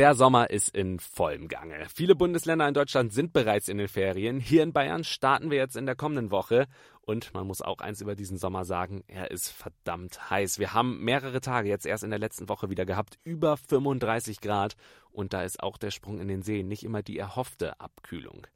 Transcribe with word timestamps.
Der 0.00 0.14
Sommer 0.14 0.48
ist 0.48 0.74
in 0.74 0.98
vollem 0.98 1.46
Gange. 1.46 1.86
Viele 1.94 2.14
Bundesländer 2.14 2.66
in 2.66 2.72
Deutschland 2.72 3.12
sind 3.12 3.34
bereits 3.34 3.68
in 3.68 3.76
den 3.76 3.86
Ferien. 3.86 4.40
Hier 4.40 4.62
in 4.62 4.72
Bayern 4.72 5.04
starten 5.04 5.50
wir 5.50 5.58
jetzt 5.58 5.76
in 5.76 5.84
der 5.84 5.94
kommenden 5.94 6.30
Woche. 6.30 6.68
Und 7.02 7.34
man 7.34 7.46
muss 7.46 7.60
auch 7.60 7.80
eins 7.80 8.00
über 8.00 8.14
diesen 8.14 8.38
Sommer 8.38 8.64
sagen, 8.64 9.04
er 9.08 9.30
ist 9.30 9.50
verdammt 9.50 10.30
heiß. 10.30 10.58
Wir 10.58 10.72
haben 10.72 11.04
mehrere 11.04 11.42
Tage 11.42 11.68
jetzt 11.68 11.84
erst 11.84 12.02
in 12.02 12.08
der 12.08 12.18
letzten 12.18 12.48
Woche 12.48 12.70
wieder 12.70 12.86
gehabt, 12.86 13.18
über 13.24 13.58
35 13.58 14.40
Grad. 14.40 14.74
Und 15.10 15.34
da 15.34 15.42
ist 15.42 15.62
auch 15.62 15.76
der 15.76 15.90
Sprung 15.90 16.18
in 16.18 16.28
den 16.28 16.40
See 16.40 16.62
nicht 16.62 16.82
immer 16.82 17.02
die 17.02 17.18
erhoffte 17.18 17.78
Abkühlung. 17.78 18.46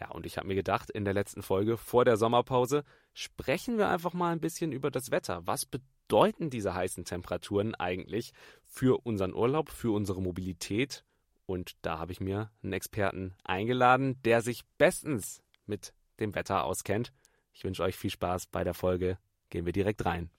Ja, 0.00 0.08
und 0.12 0.24
ich 0.24 0.38
habe 0.38 0.48
mir 0.48 0.54
gedacht, 0.54 0.88
in 0.88 1.04
der 1.04 1.12
letzten 1.12 1.42
Folge 1.42 1.76
vor 1.76 2.06
der 2.06 2.16
Sommerpause 2.16 2.82
sprechen 3.12 3.76
wir 3.76 3.90
einfach 3.90 4.14
mal 4.14 4.32
ein 4.32 4.40
bisschen 4.40 4.72
über 4.72 4.90
das 4.90 5.10
Wetter. 5.10 5.42
Was 5.44 5.66
bedeuten 6.08 6.48
diese 6.48 6.74
heißen 6.74 7.04
Temperaturen 7.04 7.74
eigentlich 7.74 8.32
für 8.64 9.06
unseren 9.06 9.34
Urlaub, 9.34 9.70
für 9.70 9.94
unsere 9.94 10.22
Mobilität? 10.22 11.04
Und 11.44 11.76
da 11.82 11.98
habe 11.98 12.12
ich 12.12 12.20
mir 12.20 12.50
einen 12.62 12.72
Experten 12.72 13.34
eingeladen, 13.44 14.20
der 14.22 14.40
sich 14.40 14.64
bestens 14.78 15.42
mit 15.66 15.92
dem 16.18 16.34
Wetter 16.34 16.64
auskennt. 16.64 17.12
Ich 17.52 17.62
wünsche 17.64 17.82
euch 17.82 17.96
viel 17.96 18.10
Spaß 18.10 18.46
bei 18.46 18.64
der 18.64 18.74
Folge. 18.74 19.18
Gehen 19.50 19.66
wir 19.66 19.72
direkt 19.72 20.04
rein. 20.04 20.30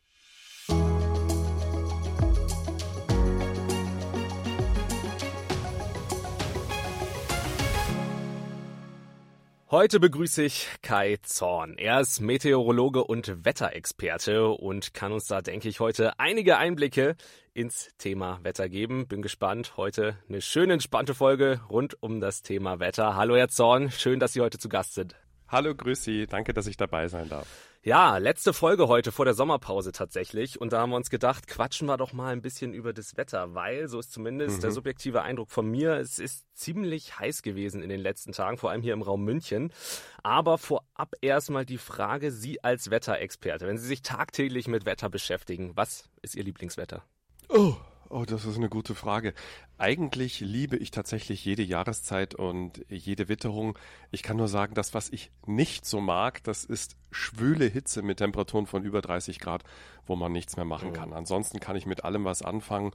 Heute 9.72 10.00
begrüße 10.00 10.42
ich 10.42 10.68
Kai 10.82 11.18
Zorn. 11.22 11.78
Er 11.78 12.00
ist 12.00 12.22
Meteorologe 12.22 13.04
und 13.04 13.46
Wetterexperte 13.46 14.48
und 14.48 14.96
kann 14.96 15.12
uns 15.12 15.28
da, 15.28 15.44
denke 15.44 15.70
ich, 15.70 15.80
heute 15.80 16.18
einige 16.20 16.58
Einblicke 16.58 17.16
ins 17.54 17.90
Thema 18.00 18.40
Wetter 18.42 18.68
geben. 18.68 19.08
Bin 19.08 19.22
gespannt. 19.22 19.78
Heute 19.78 20.18
eine 20.28 20.42
schöne, 20.42 20.74
entspannte 20.74 21.14
Folge 21.14 21.62
rund 21.70 22.02
um 22.02 22.20
das 22.20 22.42
Thema 22.42 22.80
Wetter. 22.80 23.16
Hallo, 23.16 23.36
Herr 23.36 23.50
Zorn. 23.50 23.92
Schön, 23.92 24.20
dass 24.20 24.34
Sie 24.34 24.42
heute 24.42 24.58
zu 24.58 24.70
Gast 24.70 24.96
sind. 24.96 25.16
Hallo, 25.52 25.74
grüß 25.74 26.04
Sie. 26.04 26.28
Danke, 26.28 26.54
dass 26.54 26.68
ich 26.68 26.78
dabei 26.78 27.08
sein 27.08 27.28
darf. 27.28 27.48
Ja, 27.82 28.18
letzte 28.18 28.54
Folge 28.54 28.88
heute 28.88 29.12
vor 29.12 29.26
der 29.26 29.34
Sommerpause 29.34 29.92
tatsächlich. 29.92 30.62
Und 30.62 30.74
da 30.74 30.82
haben 30.82 30.92
wir 30.92 30.96
uns 30.96 31.10
gedacht, 31.10 31.48
quatschen 31.48 31.88
wir 31.88 31.98
doch 31.98 32.14
mal 32.14 32.34
ein 32.34 32.44
bisschen 32.44 32.72
über 32.74 32.94
das 32.94 33.18
Wetter, 33.18 33.56
weil, 33.56 33.88
so 33.88 34.00
ist 34.00 34.12
zumindest 34.12 34.58
mhm. 34.58 34.62
der 34.62 34.72
subjektive 34.72 35.24
Eindruck 35.24 35.50
von 35.50 35.66
mir, 35.66 35.94
es 35.94 36.20
ist 36.20 36.46
ziemlich 36.56 37.18
heiß 37.18 37.42
gewesen 37.42 37.82
in 37.82 37.90
den 37.90 38.00
letzten 38.00 38.32
Tagen, 38.32 38.58
vor 38.58 38.70
allem 38.70 38.84
hier 38.84 38.94
im 38.94 39.02
Raum 39.02 39.24
München. 39.24 39.74
Aber 40.22 40.60
vorab 40.60 41.16
erstmal 41.22 41.66
die 41.66 41.80
Frage, 41.80 42.32
Sie 42.32 42.64
als 42.64 42.92
Wetterexperte, 42.92 43.66
wenn 43.66 43.80
Sie 43.80 43.88
sich 43.88 44.04
tagtäglich 44.04 44.68
mit 44.68 44.86
Wetter 44.86 45.10
beschäftigen, 45.10 45.72
was 45.76 46.10
ist 46.22 46.36
Ihr 46.36 46.44
Lieblingswetter? 46.44 47.02
Oh, 47.48 47.76
Oh, 48.12 48.26
das 48.26 48.44
ist 48.44 48.58
eine 48.58 48.70
gute 48.70 48.96
Frage. 48.96 49.36
Eigentlich 49.78 50.40
liebe 50.40 50.76
ich 50.78 50.90
tatsächlich 50.90 51.46
jede 51.46 51.62
Jahreszeit 51.62 52.34
und 52.34 52.84
jede 52.90 53.30
Witterung. 53.30 53.78
Ich 54.10 54.24
kann 54.24 54.38
nur 54.38 54.48
sagen, 54.48 54.74
das, 54.74 54.96
was 54.96 55.10
ich 55.10 55.30
nicht 55.46 55.86
so 55.86 56.02
mag, 56.02 56.44
das 56.44 56.66
ist 56.66 56.96
schwüle 57.12 57.66
Hitze 57.66 58.02
mit 58.02 58.18
Temperaturen 58.18 58.66
von 58.66 58.84
über 58.84 59.02
30 59.02 59.40
Grad, 59.40 59.64
wo 60.08 60.16
man 60.16 60.32
nichts 60.32 60.56
mehr 60.56 60.66
machen 60.66 60.92
kann. 60.92 61.14
Ansonsten 61.14 61.60
kann 61.60 61.76
ich 61.76 61.86
mit 61.86 62.04
allem 62.04 62.26
was 62.26 62.42
anfangen 62.42 62.94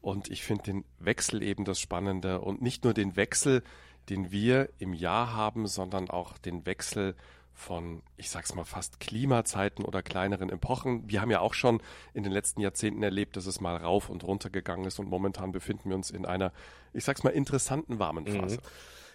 und 0.00 0.30
ich 0.30 0.42
finde 0.42 0.64
den 0.64 0.84
Wechsel 0.98 1.44
eben 1.44 1.64
das 1.64 1.78
Spannende 1.78 2.40
und 2.40 2.60
nicht 2.60 2.82
nur 2.82 2.92
den 2.92 3.14
Wechsel, 3.14 3.62
den 4.08 4.32
wir 4.32 4.68
im 4.78 4.94
Jahr 4.94 5.32
haben, 5.32 5.68
sondern 5.68 6.10
auch 6.10 6.38
den 6.38 6.66
Wechsel 6.66 7.14
von, 7.56 8.02
ich 8.18 8.28
sag's 8.28 8.54
mal, 8.54 8.64
fast 8.64 9.00
Klimazeiten 9.00 9.84
oder 9.84 10.02
kleineren 10.02 10.50
Epochen. 10.50 11.08
Wir 11.08 11.22
haben 11.22 11.30
ja 11.30 11.40
auch 11.40 11.54
schon 11.54 11.80
in 12.12 12.22
den 12.22 12.30
letzten 12.30 12.60
Jahrzehnten 12.60 13.02
erlebt, 13.02 13.36
dass 13.36 13.46
es 13.46 13.60
mal 13.60 13.76
rauf 13.76 14.10
und 14.10 14.22
runter 14.24 14.50
gegangen 14.50 14.84
ist 14.84 14.98
und 14.98 15.08
momentan 15.08 15.52
befinden 15.52 15.88
wir 15.88 15.96
uns 15.96 16.10
in 16.10 16.26
einer, 16.26 16.52
ich 16.92 17.04
sag's 17.04 17.24
mal, 17.24 17.30
interessanten 17.30 17.98
warmen 17.98 18.24
mhm. 18.24 18.40
Phase. 18.40 18.56
Mhm. 18.56 18.62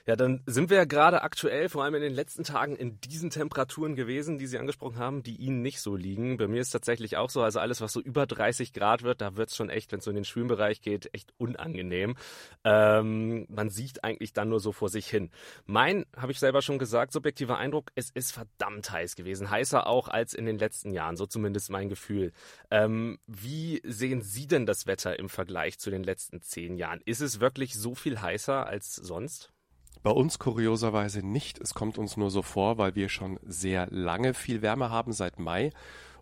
Ja, 0.05 0.15
dann 0.15 0.41
sind 0.45 0.69
wir 0.69 0.77
ja 0.77 0.85
gerade 0.85 1.21
aktuell, 1.21 1.69
vor 1.69 1.83
allem 1.83 1.95
in 1.95 2.01
den 2.01 2.13
letzten 2.13 2.43
Tagen, 2.43 2.75
in 2.75 2.99
diesen 3.01 3.29
Temperaturen 3.29 3.95
gewesen, 3.95 4.39
die 4.39 4.47
Sie 4.47 4.57
angesprochen 4.57 4.97
haben, 4.97 5.23
die 5.23 5.35
Ihnen 5.35 5.61
nicht 5.61 5.79
so 5.79 5.95
liegen. 5.95 6.37
Bei 6.37 6.47
mir 6.47 6.61
ist 6.61 6.71
tatsächlich 6.71 7.17
auch 7.17 7.29
so, 7.29 7.41
also 7.41 7.59
alles, 7.59 7.81
was 7.81 7.93
so 7.93 8.01
über 8.01 8.25
30 8.25 8.73
Grad 8.73 9.03
wird, 9.03 9.21
da 9.21 9.35
wird 9.35 9.49
es 9.49 9.55
schon 9.55 9.69
echt, 9.69 9.91
wenn 9.91 9.99
es 9.99 10.05
so 10.05 10.11
in 10.11 10.15
den 10.15 10.25
Schwimmenbereich 10.25 10.81
geht, 10.81 11.13
echt 11.13 11.33
unangenehm. 11.37 12.15
Ähm, 12.63 13.45
man 13.49 13.69
sieht 13.69 14.03
eigentlich 14.03 14.33
dann 14.33 14.49
nur 14.49 14.59
so 14.59 14.71
vor 14.71 14.89
sich 14.89 15.07
hin. 15.07 15.29
Mein, 15.65 16.05
habe 16.17 16.31
ich 16.31 16.39
selber 16.39 16.61
schon 16.61 16.79
gesagt, 16.79 17.11
subjektiver 17.13 17.57
Eindruck, 17.57 17.91
es 17.95 18.09
ist 18.09 18.31
verdammt 18.31 18.91
heiß 18.91 19.15
gewesen. 19.15 19.49
Heißer 19.51 19.85
auch 19.87 20.07
als 20.07 20.33
in 20.33 20.45
den 20.45 20.57
letzten 20.57 20.91
Jahren, 20.91 21.15
so 21.15 21.25
zumindest 21.25 21.69
mein 21.69 21.89
Gefühl. 21.89 22.31
Ähm, 22.71 23.19
wie 23.27 23.81
sehen 23.83 24.21
Sie 24.21 24.47
denn 24.47 24.65
das 24.65 24.87
Wetter 24.87 25.19
im 25.19 25.29
Vergleich 25.29 25.77
zu 25.79 25.91
den 25.91 26.03
letzten 26.03 26.41
zehn 26.41 26.75
Jahren? 26.77 27.01
Ist 27.05 27.21
es 27.21 27.39
wirklich 27.39 27.75
so 27.75 27.95
viel 27.95 28.21
heißer 28.21 28.65
als 28.65 28.95
sonst? 28.95 29.51
Bei 30.03 30.11
uns 30.11 30.39
kurioserweise 30.39 31.25
nicht. 31.25 31.59
Es 31.59 31.75
kommt 31.75 31.99
uns 31.99 32.17
nur 32.17 32.31
so 32.31 32.41
vor, 32.41 32.79
weil 32.79 32.95
wir 32.95 33.07
schon 33.07 33.39
sehr 33.45 33.87
lange 33.91 34.33
viel 34.33 34.63
Wärme 34.63 34.89
haben 34.89 35.13
seit 35.13 35.37
Mai. 35.37 35.71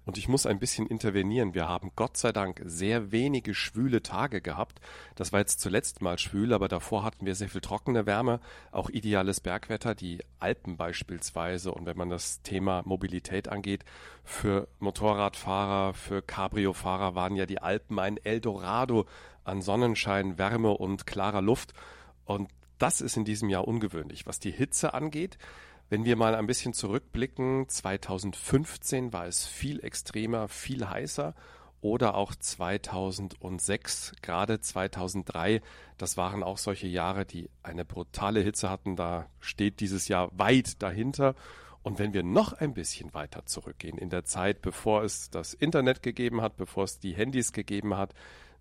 Und 0.06 0.18
ich 0.18 0.28
muss 0.28 0.46
ein 0.46 0.60
bisschen 0.60 0.88
intervenieren. 0.88 1.54
Wir 1.54 1.70
haben 1.70 1.92
Gott 1.96 2.18
sei 2.18 2.32
Dank 2.32 2.62
sehr 2.66 3.12
wenige 3.12 3.54
schwüle 3.54 4.02
Tage 4.02 4.42
gehabt. 4.42 4.82
Das 5.16 5.32
war 5.32 5.40
jetzt 5.40 5.60
zuletzt 5.62 6.02
mal 6.02 6.18
schwül, 6.18 6.52
aber 6.52 6.68
davor 6.68 7.04
hatten 7.04 7.26
wir 7.26 7.36
sehr 7.36 7.48
viel 7.48 7.62
trockene 7.62 8.06
Wärme, 8.06 8.40
auch 8.72 8.90
ideales 8.90 9.40
Bergwetter, 9.40 9.96
die 9.96 10.20
Alpen 10.40 10.78
beispielsweise. 10.78 11.72
Und 11.72 11.86
wenn 11.86 11.98
man 11.98 12.10
das 12.10 12.42
Thema 12.42 12.82
Mobilität 12.86 13.50
angeht, 13.50 13.86
für 14.24 14.68
Motorradfahrer, 14.80 15.94
für 15.94 16.22
Cabrio-Fahrer 16.22 17.16
waren 17.16 17.36
ja 17.36 17.46
die 17.46 17.62
Alpen 17.62 18.00
ein 18.00 18.18
Eldorado 18.18 19.06
an 19.44 19.62
Sonnenschein, 19.62 20.38
Wärme 20.38 20.72
und 20.72 21.06
klarer 21.06 21.42
Luft. 21.42 21.74
Und 22.26 22.50
das 22.80 23.02
ist 23.02 23.18
in 23.18 23.26
diesem 23.26 23.50
Jahr 23.50 23.68
ungewöhnlich. 23.68 24.26
Was 24.26 24.40
die 24.40 24.52
Hitze 24.52 24.94
angeht, 24.94 25.38
wenn 25.90 26.06
wir 26.06 26.16
mal 26.16 26.36
ein 26.36 26.48
bisschen 26.48 26.74
zurückblicken, 26.74 27.68
2015 27.68 29.12
war 29.12 29.26
es 29.26 29.46
viel 29.46 29.84
extremer, 29.84 30.48
viel 30.48 30.88
heißer 30.88 31.34
oder 31.82 32.16
auch 32.16 32.36
2006, 32.36 34.14
gerade 34.22 34.60
2003, 34.60 35.62
das 35.98 36.18
waren 36.18 36.44
auch 36.44 36.58
solche 36.58 36.88
Jahre, 36.88 37.26
die 37.26 37.50
eine 37.64 37.86
brutale 37.86 38.42
Hitze 38.42 38.70
hatten. 38.70 38.96
Da 38.96 39.28
steht 39.40 39.80
dieses 39.80 40.08
Jahr 40.08 40.30
weit 40.38 40.82
dahinter. 40.82 41.36
Und 41.82 41.98
wenn 41.98 42.14
wir 42.14 42.24
noch 42.24 42.54
ein 42.54 42.74
bisschen 42.74 43.14
weiter 43.14 43.46
zurückgehen 43.46 43.98
in 43.98 44.10
der 44.10 44.26
Zeit, 44.26 44.62
bevor 44.62 45.04
es 45.04 45.30
das 45.30 45.54
Internet 45.54 46.04
gegeben 46.04 46.42
hat, 46.42 46.58
bevor 46.58 46.84
es 46.84 47.00
die 47.00 47.14
Handys 47.14 47.54
gegeben 47.54 47.96
hat, 47.96 48.14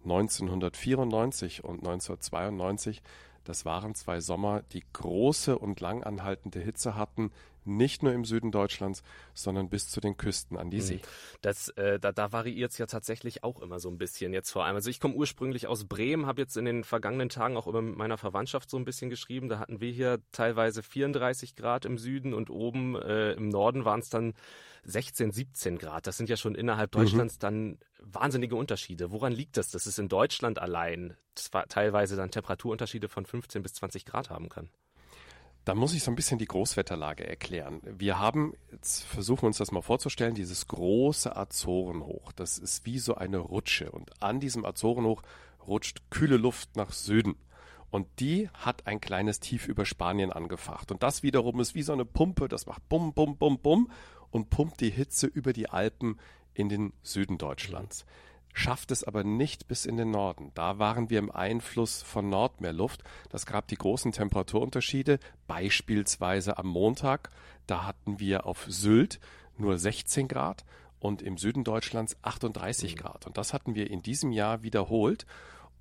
1994 0.05 1.65
und 1.65 1.81
1992, 1.81 3.03
das 3.49 3.65
waren 3.65 3.95
zwei 3.95 4.21
Sommer, 4.21 4.63
die 4.73 4.85
große 4.93 5.59
und 5.59 5.81
langanhaltende 5.81 6.61
Hitze 6.61 6.97
hatten, 6.97 7.33
nicht 7.77 8.03
nur 8.03 8.13
im 8.13 8.25
Süden 8.25 8.51
Deutschlands, 8.51 9.03
sondern 9.35 9.69
bis 9.69 9.89
zu 9.89 10.01
den 10.01 10.17
Küsten 10.17 10.57
an 10.57 10.71
die 10.71 10.79
mhm. 10.79 10.83
See. 10.83 11.01
Das, 11.41 11.69
äh, 11.71 11.99
da, 12.01 12.13
da 12.13 12.33
variiert 12.33 12.73
es 12.73 12.79
ja 12.79 12.87
tatsächlich 12.87 13.45
auch 13.45 13.61
immer 13.61 13.79
so 13.79 13.89
ein 13.89 13.99
bisschen 13.99 14.33
jetzt 14.33 14.51
vor 14.51 14.65
allem. 14.65 14.77
Also 14.77 14.91
ich 14.91 15.01
komme 15.01 15.15
ursprünglich 15.15 15.67
aus 15.67 15.85
Bremen, 15.85 16.27
habe 16.27 16.41
jetzt 16.41 16.57
in 16.57 16.65
den 16.65 16.85
vergangenen 16.85 17.29
Tagen 17.29 17.57
auch 17.57 17.67
über 17.67 17.83
meiner 17.83 18.19
Verwandtschaft 18.19 18.71
so 18.71 18.77
ein 18.77 18.85
bisschen 18.85 19.11
geschrieben. 19.11 19.49
Da 19.49 19.59
hatten 19.59 19.81
wir 19.81 19.91
hier 19.91 20.21
teilweise 20.33 20.83
34 20.83 21.55
Grad 21.55 21.85
im 21.85 21.99
Süden 21.99 22.35
und 22.35 22.51
oben 22.51 22.97
äh, 22.97 23.33
im 23.33 23.49
Norden 23.49 23.85
waren 23.85 24.01
es 24.01 24.11
dann 24.11 24.35
16, 24.85 25.33
17 25.33 25.79
Grad. 25.79 26.07
Das 26.07 26.17
sind 26.17 26.29
ja 26.29 26.37
schon 26.37 26.55
innerhalb 26.55 26.95
mhm. 26.95 27.01
Deutschlands 27.01 27.37
mhm. 27.37 27.41
dann 27.41 27.79
wahnsinnige 28.01 28.57
Unterschiede. 28.57 29.11
Woran 29.11 29.33
liegt 29.33 29.57
das, 29.57 29.71
dass 29.71 29.87
es 29.87 29.99
in 29.99 30.09
Deutschland 30.09 30.59
allein 30.59 31.17
teilweise 31.69 32.17
dann 32.17 32.31
Temperaturunterschiede 32.31 33.09
von 33.09 33.27
15 33.27 33.63
bis 33.63 33.75
20 33.75 34.05
Grad 34.05 34.31
haben 34.31 34.49
kann? 34.49 34.71
Da 35.69 35.75
muss 35.75 35.93
ich 35.93 36.03
so 36.03 36.11
ein 36.11 36.15
bisschen 36.15 36.39
die 36.39 36.47
Großwetterlage 36.47 37.29
erklären. 37.29 37.83
Wir 37.85 38.19
haben, 38.19 38.55
jetzt 38.73 39.05
versuchen 39.05 39.43
wir 39.43 39.47
uns 39.49 39.59
das 39.59 39.71
mal 39.71 39.83
vorzustellen, 39.83 40.35
dieses 40.35 40.67
große 40.67 41.37
Azorenhoch. 41.37 42.33
Das 42.33 42.57
ist 42.57 42.87
wie 42.87 42.99
so 42.99 43.17
eine 43.17 43.37
Rutsche. 43.37 43.91
Und 43.91 44.23
an 44.23 44.41
diesem 44.41 44.65
Azorenhoch 44.65 45.23
rutscht 45.67 46.01
kühle 46.09 46.39
Luft 46.39 46.75
nach 46.77 46.93
Süden. 46.93 47.37
Und 47.91 48.07
die 48.19 48.49
hat 48.55 48.87
ein 48.87 48.99
kleines 48.99 49.41
Tief 49.41 49.69
über 49.69 49.85
Spanien 49.85 50.33
angefacht. 50.33 50.91
Und 50.91 51.03
das 51.03 51.23
wiederum 51.23 51.61
ist 51.61 51.75
wie 51.75 51.83
so 51.83 51.93
eine 51.93 52.07
Pumpe, 52.07 52.49
das 52.49 52.65
macht 52.65 52.89
bum, 52.89 53.13
bum, 53.13 53.37
bum, 53.37 53.59
bum 53.59 53.91
und 54.31 54.49
pumpt 54.49 54.81
die 54.81 54.89
Hitze 54.89 55.27
über 55.27 55.53
die 55.53 55.69
Alpen 55.69 56.19
in 56.55 56.71
den 56.71 56.95
Süden 57.03 57.37
Deutschlands. 57.37 58.07
Schafft 58.59 58.91
es 58.91 59.05
aber 59.05 59.23
nicht 59.23 59.69
bis 59.69 59.87
in 59.87 59.97
den 59.97 60.11
Norden. 60.11 60.51
Da 60.57 60.81
waren 60.81 61.11
wir 61.11 61.21
im 61.21 61.31
Einfluss 61.31 62.03
von 62.03 62.29
Nordmeerluft. 62.29 63.05
Das 63.29 63.47
gab 63.47 63.69
die 63.69 63.77
großen 63.77 64.11
Temperaturunterschiede. 64.11 65.21
Beispielsweise 65.47 66.59
am 66.59 66.67
Montag, 66.67 67.31
da 67.69 67.87
hatten 67.87 68.19
wir 68.19 68.47
auf 68.47 68.67
Sylt 68.69 69.21
nur 69.59 69.79
16 69.79 70.27
Grad 70.27 70.65
und 70.99 71.23
im 71.23 71.39
Süden 71.39 71.63
Deutschlands 71.63 72.17
38 72.23 72.97
mhm. 72.97 72.99
Grad. 72.99 73.27
Und 73.29 73.39
das 73.39 73.53
hatten 73.53 73.77
wir 73.77 73.89
in 73.93 74.03
diesem 74.03 74.33
Jahr 74.33 74.65
wiederholt. 74.65 75.25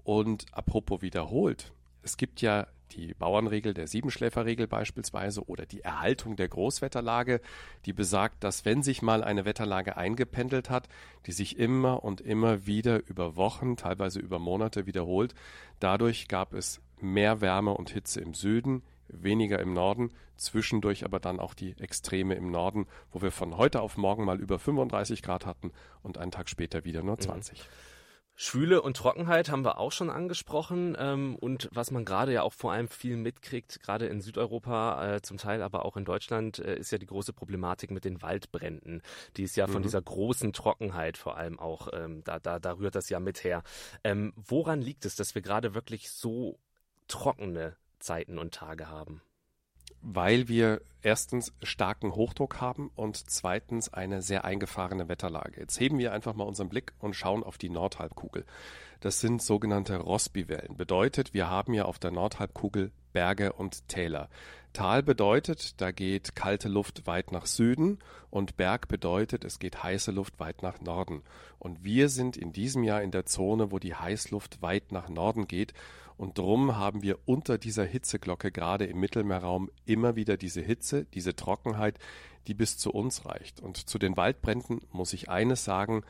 Und 0.03 0.45
apropos 0.51 1.01
wiederholt, 1.01 1.71
es 2.03 2.15
gibt 2.15 2.41
ja 2.41 2.68
die 2.92 3.13
Bauernregel 3.13 3.74
der 3.74 3.88
Siebenschläferregel 3.88 4.68
beispielsweise 4.68 5.48
oder 5.48 5.66
die 5.66 5.81
Erhaltung 5.81 6.36
der 6.36 6.48
Großwetterlage, 6.48 7.42
die 7.86 7.94
besagt, 7.94 8.44
dass 8.44 8.66
wenn 8.66 8.84
sich 8.84 9.01
mal 9.01 9.24
eine 9.24 9.45
Wetterlage 9.45 9.98
eingependelt 9.98 10.69
hat, 10.69 10.88
die 11.25 11.31
sich 11.31 11.57
immer 11.57 12.04
und 12.04 12.22
immer 12.22 12.66
wieder 12.66 13.07
über 13.07 13.36
Wochen, 13.36 13.78
teilweise 13.78 14.19
über 14.19 14.39
Monate 14.39 14.86
wiederholt, 14.86 15.34
dadurch 15.80 16.28
gab 16.28 16.54
es 16.54 16.81
mehr 17.00 17.42
Wärme 17.42 17.74
und 17.74 17.89
Hitze 17.89 18.22
im 18.22 18.34
Süden, 18.34 18.84
weniger 19.07 19.60
im 19.60 19.74
Norden, 19.74 20.12
zwischendurch 20.36 21.06
aber 21.06 21.19
dann 21.19 21.39
auch 21.39 21.54
die 21.54 21.75
Extreme 21.80 22.36
im 22.36 22.51
Norden, 22.51 22.88
wo 23.12 23.22
wir 23.22 23.31
von 23.31 23.57
heute 23.57 23.81
auf 23.81 23.98
morgen 23.98 24.25
mal 24.25 24.39
über 24.39 24.60
35 24.60 25.22
Grad 25.22 25.45
hatten 25.45 25.72
und 26.04 26.18
einen 26.18 26.31
Tag 26.31 26.50
später 26.50 26.86
wieder 26.86 27.04
nur 27.04 27.19
20. 27.19 27.60
Mhm. 27.60 27.63
Schwüle 28.39 28.84
und 28.84 28.95
Trockenheit 28.95 29.50
haben 29.50 29.66
wir 29.66 29.80
auch 29.80 29.92
schon 29.92 30.12
angesprochen. 30.12 30.95
Ähm, 31.00 31.36
und 31.36 31.69
was 31.74 31.89
man 31.89 32.06
gerade 32.06 32.31
ja 32.31 32.44
auch 32.44 32.54
vor 32.54 32.72
allem 32.72 32.88
viel 32.88 33.18
mitkriegt, 33.18 33.81
gerade 33.81 34.06
in 34.06 34.22
Südeuropa, 34.22 35.16
äh, 35.16 35.22
zum 35.24 35.38
Teil 35.38 35.63
aber 35.63 35.86
auch 35.86 35.98
in 35.98 36.06
Deutschland, 36.06 36.60
äh, 36.60 36.78
ist 36.78 36.92
ja 36.92 37.00
die 37.00 37.07
große 37.07 37.34
Problematik 37.34 37.89
mit 37.89 38.06
den 38.06 38.22
Waldbränden. 38.22 39.01
Die 39.38 39.44
ist 39.44 39.56
ja 39.56 39.66
von 39.66 39.80
mhm. 39.80 39.84
dieser 39.84 40.04
großen 40.04 40.54
Trockenheit 40.54 41.18
vor 41.18 41.36
allem 41.36 41.60
auch, 41.60 41.88
ähm, 41.94 42.24
da, 42.25 42.38
da, 42.38 42.60
da 42.60 42.74
rührt 42.74 42.94
das 42.94 43.10
ja 43.10 43.19
mit 43.19 43.44
her. 43.44 43.63
Ähm, 44.04 44.34
woran 44.36 44.84
liegt 44.84 45.06
es, 45.06 45.16
dass 45.16 45.34
wir 45.34 45.42
gerade 45.42 45.74
wirklich 45.74 46.12
so 46.12 46.60
trockene 47.07 47.75
Zeiten 47.98 48.38
und 48.38 48.54
Tage 48.54 48.88
haben? 48.88 49.24
Weil 50.09 50.48
wir 50.48 50.81
erstens 51.01 51.51
starken 51.62 52.15
Hochdruck 52.15 52.62
haben 52.62 52.92
und 52.95 53.30
zweitens 53.30 53.94
eine 53.94 54.21
sehr 54.21 54.45
eingefahrene 54.45 55.09
Wetterlage. 55.09 55.59
Jetzt 55.59 55.77
heben 55.81 56.00
wir 56.00 56.13
einfach 56.13 56.33
mal 56.33 56.45
unseren 56.45 56.69
Blick 56.69 56.94
und 57.00 57.13
schauen 57.13 57.44
auf 57.44 57.57
die 57.57 57.69
Nordhalbkugel. 57.69 58.45
Das 59.01 59.19
sind 59.19 59.42
sogenannte 59.42 59.98
Rossby-Wellen. 59.98 60.77
Bedeutet, 60.77 61.33
wir 61.33 61.50
haben 61.50 61.74
ja 61.74 61.83
auf 61.83 62.00
der 62.00 62.12
Nordhalbkugel 62.12 62.92
Berge 63.12 63.51
und 63.51 63.89
Täler. 63.89 64.30
Tal 64.71 65.04
bedeutet, 65.04 65.81
da 65.81 65.92
geht 65.92 66.36
kalte 66.36 66.69
Luft 66.69 67.06
weit 67.06 67.33
nach 67.33 67.45
Süden 67.45 68.00
und 68.30 68.56
Berg 68.56 68.88
bedeutet, 68.88 69.44
es 69.44 69.60
geht 69.60 69.83
heiße 69.83 70.12
Luft 70.12 70.39
weit 70.39 70.63
nach 70.63 70.80
Norden. 70.80 71.24
Und 71.60 71.83
wir 71.83 72.07
sind 72.07 72.38
in 72.38 72.53
diesem 72.53 72.83
Jahr 72.83 73.01
in 73.01 73.12
der 73.12 73.25
Zone, 73.25 73.71
wo 73.71 73.80
die 73.80 73.95
Heißluft 73.95 74.62
weit 74.62 74.94
nach 74.94 75.10
Norden 75.10 75.48
geht 75.48 75.74
und 76.17 76.39
drum 76.39 76.75
haben 76.75 77.03
wir 77.03 77.19
unter 77.25 77.57
dieser 77.57 77.85
Hitzeglocke 77.85 78.51
gerade 78.51 78.85
im 78.85 78.99
Mittelmeerraum 78.99 79.69
immer 79.85 80.15
wieder 80.15 80.35
diese 80.35 80.61
Hitze, 80.61 81.05
diese 81.05 81.35
Trockenheit, 81.35 81.99
die 82.47 82.55
bis 82.55 82.77
zu 82.77 82.91
uns 82.91 83.25
reicht. 83.25 83.59
Und 83.59 83.77
zu 83.77 83.99
den 83.99 84.17
Waldbränden 84.17 84.81
muss 84.91 85.13
ich 85.13 85.29
eines 85.29 85.63
sagen, 85.63 86.03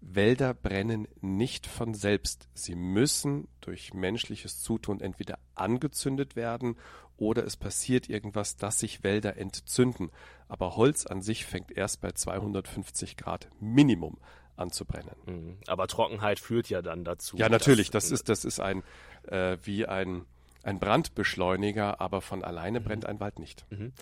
Wälder 0.00 0.52
brennen 0.52 1.06
nicht 1.20 1.68
von 1.68 1.94
selbst. 1.94 2.48
Sie 2.54 2.74
müssen 2.74 3.46
durch 3.60 3.94
menschliches 3.94 4.60
Zutun 4.60 5.00
entweder 5.00 5.38
angezündet 5.54 6.34
werden 6.34 6.76
oder 7.16 7.44
es 7.44 7.56
passiert 7.56 8.08
irgendwas, 8.08 8.56
dass 8.56 8.80
sich 8.80 9.04
Wälder 9.04 9.36
entzünden. 9.36 10.10
Aber 10.48 10.74
Holz 10.74 11.06
an 11.06 11.22
sich 11.22 11.46
fängt 11.46 11.70
erst 11.70 12.00
bei 12.00 12.10
250 12.10 13.16
Grad 13.16 13.48
Minimum 13.60 14.18
anzubrennen. 14.56 15.16
Mhm. 15.26 15.58
Aber 15.66 15.86
Trockenheit 15.86 16.38
führt 16.38 16.68
ja 16.68 16.82
dann 16.82 17.04
dazu. 17.04 17.36
Ja, 17.36 17.48
natürlich. 17.48 17.90
Das 17.90 18.10
ist, 18.10 18.28
das 18.28 18.44
ist 18.44 18.60
ein, 18.60 18.82
äh, 19.24 19.56
wie 19.62 19.86
ein, 19.86 20.26
ein 20.62 20.78
Brandbeschleuniger, 20.78 22.00
aber 22.00 22.20
von 22.20 22.44
alleine 22.44 22.80
mhm. 22.80 22.84
brennt 22.84 23.06
ein 23.06 23.20
Wald 23.20 23.38
nicht. 23.38 23.66
Mhm. 23.70 23.92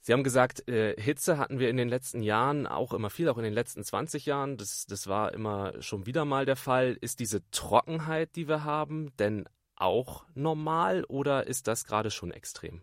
Sie 0.00 0.12
haben 0.12 0.22
gesagt, 0.22 0.68
äh, 0.68 0.94
Hitze 1.00 1.36
hatten 1.36 1.58
wir 1.58 1.68
in 1.68 1.76
den 1.76 1.88
letzten 1.88 2.22
Jahren 2.22 2.68
auch 2.68 2.92
immer 2.92 3.10
viel, 3.10 3.28
auch 3.28 3.38
in 3.38 3.44
den 3.44 3.52
letzten 3.52 3.82
20 3.82 4.24
Jahren. 4.24 4.56
Das, 4.56 4.86
das 4.86 5.08
war 5.08 5.34
immer 5.34 5.82
schon 5.82 6.06
wieder 6.06 6.24
mal 6.24 6.46
der 6.46 6.54
Fall. 6.54 6.96
Ist 7.00 7.18
diese 7.18 7.42
Trockenheit, 7.50 8.36
die 8.36 8.46
wir 8.46 8.62
haben, 8.62 9.10
denn 9.16 9.48
auch 9.74 10.24
normal 10.34 11.04
oder 11.08 11.48
ist 11.48 11.66
das 11.66 11.84
gerade 11.84 12.12
schon 12.12 12.30
extrem? 12.30 12.82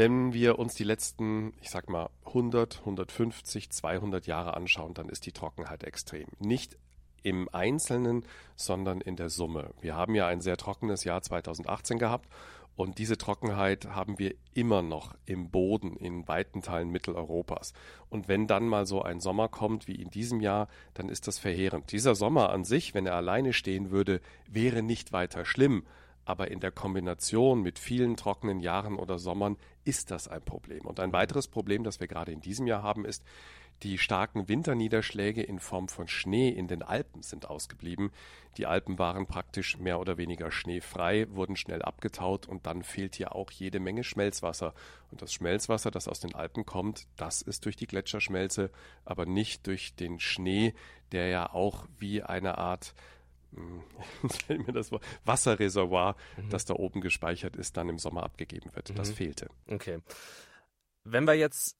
Wenn 0.00 0.32
wir 0.32 0.58
uns 0.58 0.72
die 0.76 0.84
letzten, 0.84 1.52
ich 1.60 1.68
sag 1.68 1.90
mal, 1.90 2.08
100, 2.24 2.78
150, 2.78 3.68
200 3.68 4.26
Jahre 4.26 4.56
anschauen, 4.56 4.94
dann 4.94 5.10
ist 5.10 5.26
die 5.26 5.32
Trockenheit 5.32 5.84
extrem. 5.84 6.26
Nicht 6.38 6.78
im 7.22 7.50
Einzelnen, 7.52 8.24
sondern 8.56 9.02
in 9.02 9.16
der 9.16 9.28
Summe. 9.28 9.74
Wir 9.82 9.96
haben 9.96 10.14
ja 10.14 10.26
ein 10.26 10.40
sehr 10.40 10.56
trockenes 10.56 11.04
Jahr 11.04 11.20
2018 11.20 11.98
gehabt 11.98 12.30
und 12.76 12.96
diese 12.96 13.18
Trockenheit 13.18 13.88
haben 13.88 14.18
wir 14.18 14.34
immer 14.54 14.80
noch 14.80 15.14
im 15.26 15.50
Boden 15.50 15.98
in 15.98 16.26
weiten 16.26 16.62
Teilen 16.62 16.88
Mitteleuropas. 16.88 17.74
Und 18.08 18.26
wenn 18.26 18.46
dann 18.46 18.66
mal 18.66 18.86
so 18.86 19.02
ein 19.02 19.20
Sommer 19.20 19.48
kommt 19.50 19.86
wie 19.86 19.96
in 19.96 20.08
diesem 20.08 20.40
Jahr, 20.40 20.68
dann 20.94 21.10
ist 21.10 21.28
das 21.28 21.38
verheerend. 21.38 21.92
Dieser 21.92 22.14
Sommer 22.14 22.48
an 22.48 22.64
sich, 22.64 22.94
wenn 22.94 23.04
er 23.04 23.16
alleine 23.16 23.52
stehen 23.52 23.90
würde, 23.90 24.22
wäre 24.48 24.82
nicht 24.82 25.12
weiter 25.12 25.44
schlimm. 25.44 25.84
Aber 26.30 26.48
in 26.48 26.60
der 26.60 26.70
Kombination 26.70 27.60
mit 27.60 27.80
vielen 27.80 28.16
trockenen 28.16 28.60
Jahren 28.60 29.00
oder 29.00 29.18
Sommern 29.18 29.56
ist 29.82 30.12
das 30.12 30.28
ein 30.28 30.40
Problem. 30.40 30.86
Und 30.86 31.00
ein 31.00 31.12
weiteres 31.12 31.48
Problem, 31.48 31.82
das 31.82 31.98
wir 31.98 32.06
gerade 32.06 32.30
in 32.30 32.40
diesem 32.40 32.68
Jahr 32.68 32.84
haben, 32.84 33.04
ist, 33.04 33.24
die 33.82 33.98
starken 33.98 34.48
Winterniederschläge 34.48 35.42
in 35.42 35.58
Form 35.58 35.88
von 35.88 36.06
Schnee 36.06 36.50
in 36.50 36.68
den 36.68 36.84
Alpen 36.84 37.24
sind 37.24 37.50
ausgeblieben. 37.50 38.12
Die 38.58 38.66
Alpen 38.66 39.00
waren 39.00 39.26
praktisch 39.26 39.76
mehr 39.78 39.98
oder 39.98 40.18
weniger 40.18 40.52
schneefrei, 40.52 41.26
wurden 41.30 41.56
schnell 41.56 41.82
abgetaut 41.82 42.46
und 42.46 42.64
dann 42.64 42.84
fehlt 42.84 43.16
hier 43.16 43.34
auch 43.34 43.50
jede 43.50 43.80
Menge 43.80 44.04
Schmelzwasser. 44.04 44.72
Und 45.10 45.22
das 45.22 45.32
Schmelzwasser, 45.32 45.90
das 45.90 46.06
aus 46.06 46.20
den 46.20 46.36
Alpen 46.36 46.64
kommt, 46.64 47.08
das 47.16 47.42
ist 47.42 47.64
durch 47.64 47.74
die 47.74 47.88
Gletscherschmelze, 47.88 48.70
aber 49.04 49.26
nicht 49.26 49.66
durch 49.66 49.96
den 49.96 50.20
Schnee, 50.20 50.74
der 51.10 51.26
ja 51.26 51.52
auch 51.52 51.86
wie 51.98 52.22
eine 52.22 52.56
Art 52.58 52.94
mir 54.48 54.72
das 54.72 54.90
Wasserreservoir, 55.24 56.16
mhm. 56.36 56.50
das 56.50 56.64
da 56.64 56.74
oben 56.74 57.00
gespeichert 57.00 57.56
ist, 57.56 57.76
dann 57.76 57.88
im 57.88 57.98
Sommer 57.98 58.22
abgegeben 58.22 58.74
wird. 58.74 58.96
Das 58.98 59.10
mhm. 59.10 59.14
fehlte. 59.14 59.48
Okay. 59.68 59.98
Wenn 61.04 61.26
wir 61.26 61.34
jetzt 61.34 61.76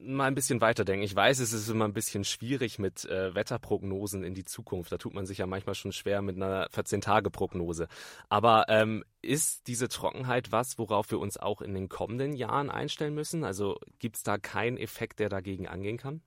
mal 0.00 0.26
ein 0.26 0.34
bisschen 0.34 0.60
weiterdenken. 0.60 1.04
Ich 1.04 1.14
weiß, 1.14 1.38
es 1.40 1.52
ist 1.52 1.68
immer 1.68 1.84
ein 1.84 1.92
bisschen 1.92 2.24
schwierig 2.24 2.78
mit 2.78 3.04
äh, 3.04 3.34
Wetterprognosen 3.34 4.22
in 4.22 4.34
die 4.34 4.44
Zukunft. 4.44 4.92
Da 4.92 4.98
tut 4.98 5.14
man 5.14 5.26
sich 5.26 5.38
ja 5.38 5.46
manchmal 5.46 5.74
schon 5.74 5.92
schwer 5.92 6.22
mit 6.22 6.36
einer 6.36 6.68
14-Tage-Prognose. 6.68 7.88
Aber 8.28 8.66
ähm, 8.68 9.04
ist 9.22 9.66
diese 9.66 9.88
Trockenheit 9.88 10.52
was, 10.52 10.78
worauf 10.78 11.10
wir 11.10 11.18
uns 11.18 11.36
auch 11.36 11.60
in 11.60 11.74
den 11.74 11.88
kommenden 11.88 12.32
Jahren 12.32 12.70
einstellen 12.70 13.14
müssen? 13.14 13.44
Also 13.44 13.78
gibt 13.98 14.16
es 14.16 14.22
da 14.22 14.38
keinen 14.38 14.76
Effekt, 14.76 15.18
der 15.18 15.28
dagegen 15.28 15.66
angehen 15.66 15.96
kann? 15.96 16.22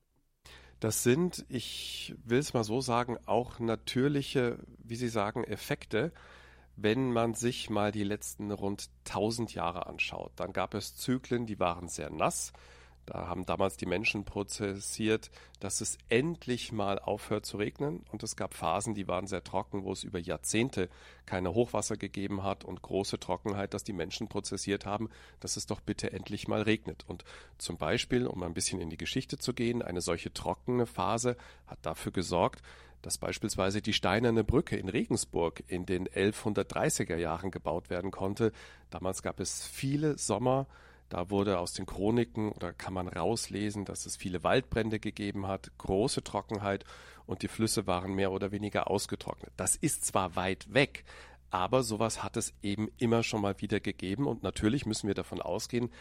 Das 0.81 1.03
sind, 1.03 1.45
ich 1.47 2.15
will 2.25 2.39
es 2.39 2.55
mal 2.55 2.63
so 2.63 2.81
sagen, 2.81 3.19
auch 3.27 3.59
natürliche, 3.59 4.57
wie 4.83 4.95
Sie 4.95 5.09
sagen, 5.09 5.43
Effekte. 5.43 6.11
Wenn 6.75 7.13
man 7.13 7.35
sich 7.35 7.69
mal 7.69 7.91
die 7.91 8.03
letzten 8.03 8.49
rund 8.49 8.89
1000 9.05 9.53
Jahre 9.53 9.85
anschaut, 9.85 10.31
dann 10.37 10.53
gab 10.53 10.73
es 10.73 10.95
Zyklen, 10.95 11.45
die 11.45 11.59
waren 11.59 11.87
sehr 11.87 12.09
nass 12.09 12.51
da 13.05 13.27
haben 13.27 13.45
damals 13.45 13.77
die 13.77 13.85
Menschen 13.85 14.25
prozessiert, 14.25 15.31
dass 15.59 15.81
es 15.81 15.97
endlich 16.09 16.71
mal 16.71 16.99
aufhört 16.99 17.45
zu 17.45 17.57
regnen. 17.57 18.05
Und 18.11 18.23
es 18.23 18.35
gab 18.35 18.53
Phasen, 18.53 18.93
die 18.93 19.07
waren 19.07 19.27
sehr 19.27 19.43
trocken, 19.43 19.83
wo 19.83 19.91
es 19.91 20.03
über 20.03 20.19
Jahrzehnte 20.19 20.89
keine 21.25 21.53
Hochwasser 21.53 21.97
gegeben 21.97 22.43
hat 22.43 22.63
und 22.63 22.81
große 22.81 23.19
Trockenheit, 23.19 23.73
dass 23.73 23.83
die 23.83 23.93
Menschen 23.93 24.27
prozessiert 24.27 24.85
haben, 24.85 25.09
dass 25.39 25.57
es 25.57 25.65
doch 25.65 25.81
bitte 25.81 26.13
endlich 26.13 26.47
mal 26.47 26.61
regnet. 26.61 27.03
Und 27.07 27.23
zum 27.57 27.77
Beispiel, 27.77 28.27
um 28.27 28.43
ein 28.43 28.53
bisschen 28.53 28.79
in 28.79 28.89
die 28.89 28.97
Geschichte 28.97 29.37
zu 29.37 29.53
gehen, 29.53 29.81
eine 29.81 30.01
solche 30.01 30.31
trockene 30.31 30.85
Phase 30.85 31.37
hat 31.67 31.79
dafür 31.81 32.11
gesorgt, 32.11 32.61
dass 33.01 33.17
beispielsweise 33.17 33.81
die 33.81 33.93
steinerne 33.93 34.43
Brücke 34.43 34.77
in 34.77 34.89
Regensburg 34.89 35.63
in 35.67 35.85
den 35.85 36.07
1130er 36.07 37.15
Jahren 37.15 37.49
gebaut 37.49 37.89
werden 37.89 38.11
konnte. 38.11 38.51
Damals 38.89 39.23
gab 39.23 39.39
es 39.39 39.65
viele 39.65 40.17
Sommer, 40.17 40.67
da 41.11 41.29
wurde 41.29 41.59
aus 41.59 41.73
den 41.73 41.85
Chroniken 41.85 42.53
oder 42.53 42.71
kann 42.71 42.93
man 42.93 43.09
rauslesen, 43.09 43.83
dass 43.83 44.05
es 44.05 44.15
viele 44.15 44.43
Waldbrände 44.43 44.97
gegeben 44.97 45.45
hat, 45.45 45.69
große 45.77 46.23
Trockenheit 46.23 46.85
und 47.25 47.41
die 47.41 47.49
Flüsse 47.49 47.85
waren 47.85 48.13
mehr 48.13 48.31
oder 48.31 48.53
weniger 48.53 48.89
ausgetrocknet. 48.89 49.51
Das 49.57 49.75
ist 49.75 50.05
zwar 50.05 50.37
weit 50.37 50.73
weg, 50.73 51.03
aber 51.49 51.83
sowas 51.83 52.23
hat 52.23 52.37
es 52.37 52.53
eben 52.63 52.87
immer 52.97 53.23
schon 53.23 53.41
mal 53.41 53.59
wieder 53.59 53.81
gegeben 53.81 54.25
und 54.25 54.41
natürlich 54.41 54.85
müssen 54.85 55.09
wir 55.09 55.13
davon 55.13 55.41
ausgehen, 55.41 55.91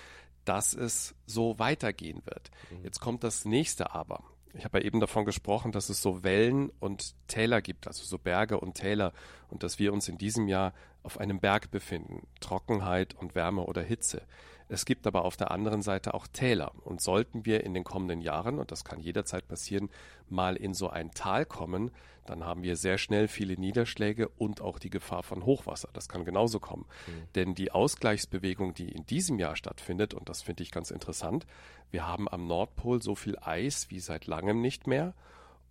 dass 0.45 0.75
es 0.75 1.17
so 1.27 1.59
weitergehen 1.59 2.23
wird. 2.25 2.53
Mhm. 2.71 2.85
Jetzt 2.85 3.01
kommt 3.01 3.25
das 3.25 3.45
nächste 3.45 3.93
aber. 3.93 4.23
Ich 4.55 4.65
habe 4.65 4.79
ja 4.79 4.85
eben 4.85 5.01
davon 5.01 5.25
gesprochen, 5.25 5.73
dass 5.73 5.89
es 5.89 6.01
so 6.01 6.23
Wellen 6.23 6.71
und 6.79 7.17
Täler 7.27 7.61
gibt, 7.63 7.89
also 7.89 8.05
so 8.05 8.17
Berge 8.17 8.61
und 8.61 8.75
Täler 8.75 9.13
und 9.49 9.65
dass 9.65 9.81
wir 9.81 9.93
uns 9.93 10.09
in 10.09 10.19
diesem 10.19 10.47
Jahr 10.47 10.73
auf 11.03 11.19
einem 11.19 11.41
Berg 11.41 11.73
befinden, 11.73 12.29
Trockenheit 12.39 13.15
und 13.15 13.35
Wärme 13.35 13.65
oder 13.65 13.83
Hitze. 13.83 14.23
Es 14.71 14.85
gibt 14.85 15.07
aber 15.09 15.25
auf 15.25 15.37
der 15.37 15.51
anderen 15.51 15.83
Seite 15.83 16.15
auch 16.15 16.29
Täler. 16.29 16.73
Und 16.85 17.01
sollten 17.01 17.45
wir 17.45 17.65
in 17.65 17.75
den 17.75 17.83
kommenden 17.83 18.21
Jahren, 18.21 18.61
und 18.61 18.71
das 18.71 18.85
kann 18.85 19.01
jederzeit 19.01 19.49
passieren, 19.49 19.91
mal 20.29 20.55
in 20.55 20.75
so 20.75 20.89
ein 20.89 21.11
Tal 21.11 21.45
kommen, 21.45 21.91
dann 22.25 22.45
haben 22.45 22.63
wir 22.63 22.77
sehr 22.77 22.97
schnell 22.97 23.27
viele 23.27 23.55
Niederschläge 23.55 24.29
und 24.29 24.61
auch 24.61 24.79
die 24.79 24.91
Gefahr 24.91 25.25
von 25.25 25.45
Hochwasser. 25.45 25.89
Das 25.93 26.09
kann 26.09 26.25
genauso 26.25 26.61
kommen. 26.61 26.87
Mhm. 27.07 27.13
Denn 27.35 27.55
die 27.57 27.73
Ausgleichsbewegung, 27.73 28.73
die 28.73 28.89
in 28.89 29.05
diesem 29.07 29.41
Jahr 29.41 29.57
stattfindet, 29.57 30.15
und 30.15 30.29
das 30.29 30.43
finde 30.43 30.63
ich 30.63 30.71
ganz 30.71 30.93
interessant, 30.93 31.47
wir 31.91 32.07
haben 32.07 32.29
am 32.29 32.47
Nordpol 32.47 33.03
so 33.03 33.17
viel 33.17 33.37
Eis 33.41 33.91
wie 33.91 33.99
seit 33.99 34.29
langem 34.29 34.61
nicht 34.61 34.87
mehr. 34.87 35.15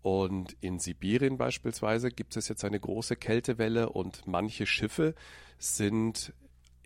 Und 0.01 0.58
in 0.60 0.79
Sibirien 0.79 1.38
beispielsweise 1.38 2.12
gibt 2.12 2.36
es 2.36 2.50
jetzt 2.50 2.65
eine 2.65 2.79
große 2.79 3.15
Kältewelle 3.15 3.89
und 3.89 4.27
manche 4.27 4.65
Schiffe 4.65 5.15
sind 5.58 6.34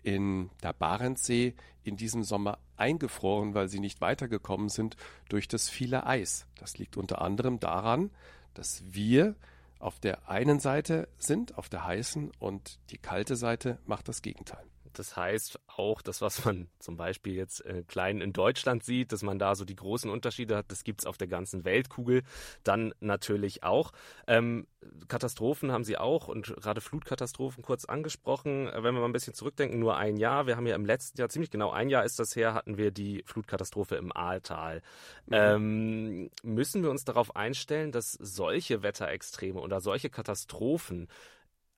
in 0.04 0.50
der 0.62 0.72
Barentssee 0.72 1.54
in 1.82 1.96
diesem 1.96 2.22
Sommer 2.22 2.58
eingefroren, 2.76 3.54
weil 3.54 3.68
sie 3.68 3.80
nicht 3.80 4.00
weitergekommen 4.00 4.68
sind 4.68 4.96
durch 5.28 5.48
das 5.48 5.68
viele 5.68 6.06
Eis. 6.06 6.46
Das 6.58 6.78
liegt 6.78 6.96
unter 6.96 7.20
anderem 7.20 7.58
daran, 7.58 8.10
dass 8.54 8.82
wir 8.86 9.34
auf 9.78 9.98
der 9.98 10.28
einen 10.28 10.60
Seite 10.60 11.08
sind, 11.18 11.58
auf 11.58 11.68
der 11.68 11.84
heißen, 11.84 12.30
und 12.38 12.78
die 12.90 12.98
kalte 12.98 13.36
Seite 13.36 13.78
macht 13.86 14.08
das 14.08 14.22
Gegenteil. 14.22 14.64
Das 14.98 15.16
heißt 15.16 15.60
auch, 15.66 16.02
das, 16.02 16.20
was 16.20 16.44
man 16.44 16.68
zum 16.78 16.96
Beispiel 16.96 17.34
jetzt 17.34 17.64
äh, 17.64 17.84
klein 17.86 18.20
in 18.20 18.32
Deutschland 18.32 18.84
sieht, 18.84 19.12
dass 19.12 19.22
man 19.22 19.38
da 19.38 19.54
so 19.54 19.64
die 19.64 19.76
großen 19.76 20.10
Unterschiede 20.10 20.56
hat, 20.56 20.66
das 20.70 20.84
gibt 20.84 21.00
es 21.00 21.06
auf 21.06 21.18
der 21.18 21.28
ganzen 21.28 21.64
Weltkugel 21.64 22.22
dann 22.62 22.94
natürlich 23.00 23.62
auch. 23.62 23.92
Ähm, 24.26 24.66
Katastrophen 25.08 25.72
haben 25.72 25.84
Sie 25.84 25.96
auch 25.96 26.28
und 26.28 26.54
gerade 26.56 26.80
Flutkatastrophen 26.80 27.62
kurz 27.62 27.84
angesprochen. 27.84 28.68
Äh, 28.68 28.82
wenn 28.82 28.94
wir 28.94 29.00
mal 29.00 29.06
ein 29.06 29.12
bisschen 29.12 29.34
zurückdenken, 29.34 29.78
nur 29.78 29.96
ein 29.96 30.16
Jahr. 30.16 30.46
Wir 30.46 30.56
haben 30.56 30.66
ja 30.66 30.74
im 30.74 30.86
letzten 30.86 31.18
Jahr, 31.18 31.28
ziemlich 31.28 31.50
genau 31.50 31.70
ein 31.70 31.88
Jahr 31.90 32.04
ist 32.04 32.18
das 32.18 32.36
her, 32.36 32.54
hatten 32.54 32.76
wir 32.76 32.90
die 32.90 33.22
Flutkatastrophe 33.26 33.96
im 33.96 34.14
Aaltal. 34.14 34.82
Mhm. 35.26 35.32
Ähm, 35.32 36.30
müssen 36.42 36.82
wir 36.82 36.90
uns 36.90 37.04
darauf 37.04 37.36
einstellen, 37.36 37.92
dass 37.92 38.12
solche 38.12 38.82
Wetterextreme 38.82 39.60
oder 39.60 39.80
solche 39.80 40.10
Katastrophen 40.10 41.08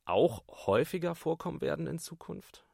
auch 0.04 0.44
häufiger 0.66 1.14
vorkommen 1.14 1.60
werden 1.60 1.86
in 1.86 1.98
Zukunft? 1.98 2.64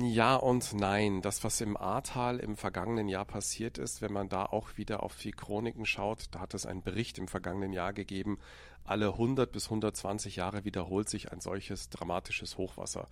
Ja 0.00 0.36
und 0.36 0.72
nein. 0.74 1.20
Das, 1.20 1.44
was 1.44 1.60
im 1.60 1.76
Ahrtal 1.76 2.38
im 2.38 2.56
vergangenen 2.56 3.08
Jahr 3.08 3.24
passiert 3.24 3.78
ist, 3.78 4.00
wenn 4.02 4.12
man 4.12 4.28
da 4.28 4.44
auch 4.46 4.76
wieder 4.76 5.02
auf 5.02 5.16
die 5.16 5.32
Chroniken 5.32 5.84
schaut, 5.84 6.26
da 6.30 6.40
hat 6.40 6.54
es 6.54 6.64
einen 6.64 6.82
Bericht 6.82 7.18
im 7.18 7.28
vergangenen 7.28 7.72
Jahr 7.72 7.92
gegeben, 7.92 8.38
alle 8.84 9.08
100 9.08 9.50
bis 9.50 9.66
120 9.66 10.36
Jahre 10.36 10.64
wiederholt 10.64 11.08
sich 11.08 11.32
ein 11.32 11.40
solches 11.40 11.88
dramatisches 11.88 12.58
Hochwasser. 12.58 13.08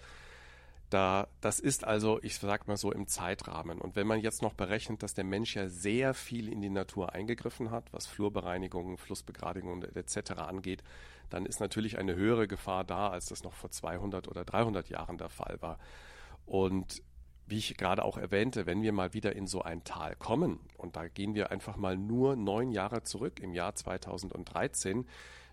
Da, 0.92 1.28
das 1.40 1.58
ist 1.58 1.84
also, 1.84 2.22
ich 2.22 2.36
sag 2.36 2.68
mal 2.68 2.76
so, 2.76 2.92
im 2.92 3.06
Zeitrahmen. 3.06 3.80
Und 3.80 3.96
wenn 3.96 4.06
man 4.06 4.20
jetzt 4.20 4.42
noch 4.42 4.52
berechnet, 4.52 5.02
dass 5.02 5.14
der 5.14 5.24
Mensch 5.24 5.56
ja 5.56 5.68
sehr 5.68 6.12
viel 6.12 6.52
in 6.52 6.60
die 6.60 6.68
Natur 6.68 7.14
eingegriffen 7.14 7.70
hat, 7.70 7.90
was 7.94 8.06
Flurbereinigung, 8.06 8.98
Flussbegradigung 8.98 9.84
etc. 9.84 10.32
angeht, 10.32 10.82
dann 11.30 11.46
ist 11.46 11.60
natürlich 11.60 11.96
eine 11.96 12.14
höhere 12.14 12.46
Gefahr 12.46 12.84
da, 12.84 13.08
als 13.08 13.24
das 13.24 13.42
noch 13.42 13.54
vor 13.54 13.70
200 13.70 14.28
oder 14.28 14.44
300 14.44 14.90
Jahren 14.90 15.16
der 15.16 15.30
Fall 15.30 15.56
war. 15.60 15.78
Und 16.44 17.02
wie 17.46 17.56
ich 17.56 17.74
gerade 17.78 18.04
auch 18.04 18.18
erwähnte, 18.18 18.66
wenn 18.66 18.82
wir 18.82 18.92
mal 18.92 19.14
wieder 19.14 19.34
in 19.34 19.46
so 19.46 19.62
ein 19.62 19.84
Tal 19.84 20.14
kommen, 20.16 20.60
und 20.76 20.96
da 20.96 21.08
gehen 21.08 21.34
wir 21.34 21.50
einfach 21.50 21.78
mal 21.78 21.96
nur 21.96 22.36
neun 22.36 22.70
Jahre 22.70 23.02
zurück, 23.02 23.40
im 23.40 23.54
Jahr 23.54 23.74
2013, 23.74 25.06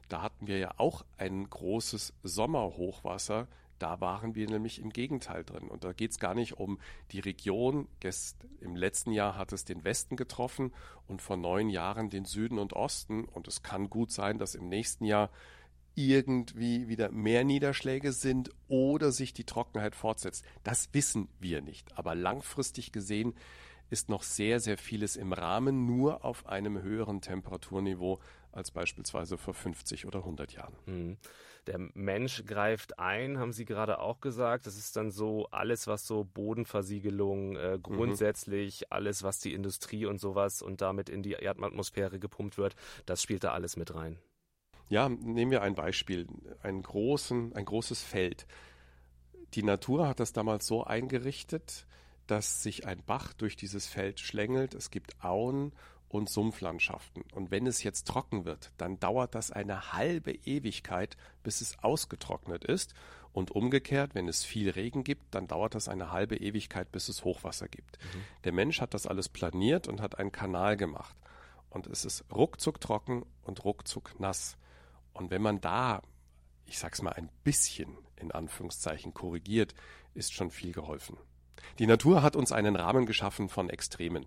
da 0.09 0.21
hatten 0.21 0.47
wir 0.47 0.57
ja 0.57 0.71
auch 0.75 1.05
ein 1.17 1.49
großes 1.49 2.13
Sommerhochwasser. 2.23 3.47
Da 3.79 4.01
waren 4.01 4.35
wir 4.35 4.47
nämlich 4.47 4.79
im 4.79 4.91
Gegenteil 4.91 5.43
drin. 5.43 5.69
Und 5.69 5.83
da 5.83 5.93
geht 5.93 6.11
es 6.11 6.19
gar 6.19 6.35
nicht 6.35 6.57
um 6.57 6.79
die 7.11 7.19
Region. 7.19 7.87
Im 8.61 8.75
letzten 8.75 9.11
Jahr 9.11 9.37
hat 9.37 9.53
es 9.53 9.65
den 9.65 9.83
Westen 9.83 10.15
getroffen 10.15 10.73
und 11.07 11.21
vor 11.21 11.37
neun 11.37 11.69
Jahren 11.69 12.09
den 12.09 12.25
Süden 12.25 12.59
und 12.59 12.73
Osten. 12.73 13.25
Und 13.25 13.47
es 13.47 13.63
kann 13.63 13.89
gut 13.89 14.11
sein, 14.11 14.37
dass 14.37 14.55
im 14.55 14.69
nächsten 14.69 15.05
Jahr 15.05 15.31
irgendwie 15.95 16.87
wieder 16.87 17.11
mehr 17.11 17.43
Niederschläge 17.43 18.13
sind 18.13 18.51
oder 18.67 19.11
sich 19.11 19.33
die 19.33 19.43
Trockenheit 19.43 19.95
fortsetzt. 19.95 20.45
Das 20.63 20.89
wissen 20.93 21.27
wir 21.39 21.61
nicht. 21.61 21.97
Aber 21.97 22.15
langfristig 22.15 22.91
gesehen 22.91 23.33
ist 23.89 24.07
noch 24.07 24.23
sehr, 24.23 24.59
sehr 24.59 24.77
vieles 24.77 25.15
im 25.15 25.33
Rahmen, 25.33 25.85
nur 25.85 26.23
auf 26.23 26.45
einem 26.45 26.81
höheren 26.81 27.21
Temperaturniveau 27.21 28.19
als 28.51 28.71
beispielsweise 28.71 29.37
vor 29.37 29.53
50 29.53 30.05
oder 30.05 30.19
100 30.19 30.53
Jahren. 30.53 30.75
Mhm. 30.85 31.17
Der 31.69 31.77
Mensch 31.93 32.45
greift 32.47 32.97
ein, 32.97 33.37
haben 33.37 33.53
Sie 33.53 33.63
gerade 33.63 33.99
auch 33.99 34.21
gesagt. 34.21 34.65
Das 34.65 34.75
ist 34.75 34.95
dann 34.95 35.11
so 35.11 35.47
alles, 35.51 35.85
was 35.85 36.07
so 36.07 36.23
Bodenversiegelung, 36.23 37.57
äh, 37.57 37.77
mhm. 37.77 37.83
grundsätzlich 37.83 38.81
mhm. 38.81 38.85
alles, 38.89 39.21
was 39.21 39.39
die 39.39 39.53
Industrie 39.53 40.07
und 40.07 40.19
sowas 40.19 40.63
und 40.63 40.81
damit 40.81 41.09
in 41.09 41.21
die 41.21 41.33
Erdatmosphäre 41.33 42.17
gepumpt 42.17 42.57
wird, 42.57 42.75
das 43.05 43.21
spielt 43.21 43.43
da 43.43 43.51
alles 43.51 43.77
mit 43.77 43.93
rein. 43.93 44.17
Ja, 44.87 45.09
nehmen 45.09 45.51
wir 45.51 45.61
ein 45.61 45.75
Beispiel, 45.75 46.27
einen 46.63 46.81
großen, 46.81 47.53
ein 47.53 47.65
großes 47.65 48.01
Feld. 48.01 48.47
Die 49.53 49.61
Natur 49.61 50.07
hat 50.07 50.19
das 50.19 50.33
damals 50.33 50.65
so 50.65 50.83
eingerichtet, 50.83 51.85
dass 52.25 52.63
sich 52.63 52.87
ein 52.87 53.03
Bach 53.05 53.33
durch 53.33 53.55
dieses 53.55 53.85
Feld 53.85 54.19
schlängelt. 54.19 54.73
Es 54.73 54.89
gibt 54.89 55.23
Auen 55.23 55.71
und 56.09 56.29
Sumpflandschaften. 56.29 57.23
Und 57.33 57.51
wenn 57.51 57.67
es 57.67 57.83
jetzt 57.83 58.07
trocken 58.07 58.45
wird, 58.45 58.71
dann 58.77 58.99
dauert 58.99 59.35
das 59.35 59.51
eine 59.51 59.93
halbe 59.93 60.31
Ewigkeit, 60.31 61.15
bis 61.43 61.61
es 61.61 61.79
ausgetrocknet 61.81 62.65
ist. 62.65 62.93
Und 63.31 63.51
umgekehrt, 63.51 64.15
wenn 64.15 64.27
es 64.27 64.43
viel 64.43 64.71
Regen 64.71 65.03
gibt, 65.03 65.35
dann 65.35 65.47
dauert 65.47 65.75
das 65.75 65.87
eine 65.87 66.11
halbe 66.11 66.35
Ewigkeit, 66.35 66.91
bis 66.91 67.09
es 67.09 67.23
Hochwasser 67.23 67.67
gibt. 67.67 67.99
Mhm. 68.01 68.23
Der 68.43 68.51
Mensch 68.51 68.81
hat 68.81 68.95
das 68.95 69.05
alles 69.05 69.29
planiert 69.29 69.87
und 69.87 70.01
hat 70.01 70.17
einen 70.17 70.31
Kanal 70.31 70.77
gemacht. 70.77 71.15
Und 71.69 71.85
es 71.85 72.05
ist 72.05 72.25
ruckzuck 72.33 72.81
trocken 72.81 73.23
und 73.43 73.63
ruckzuck 73.63 74.19
nass. 74.19 74.57
Und 75.13 75.29
wenn 75.29 75.43
man 75.43 75.61
da, 75.61 76.01
ich 76.65 76.79
sag's 76.79 77.03
mal, 77.03 77.13
ein 77.13 77.29
bisschen 77.43 77.97
in 78.15 78.31
Anführungszeichen 78.31 79.13
korrigiert, 79.13 79.75
ist 80.15 80.33
schon 80.33 80.49
viel 80.49 80.71
geholfen. 80.71 81.17
Die 81.77 81.87
Natur 81.87 82.23
hat 82.23 82.35
uns 82.35 82.51
einen 82.51 82.75
Rahmen 82.75 83.05
geschaffen 83.05 83.47
von 83.47 83.69
Extremen. 83.69 84.25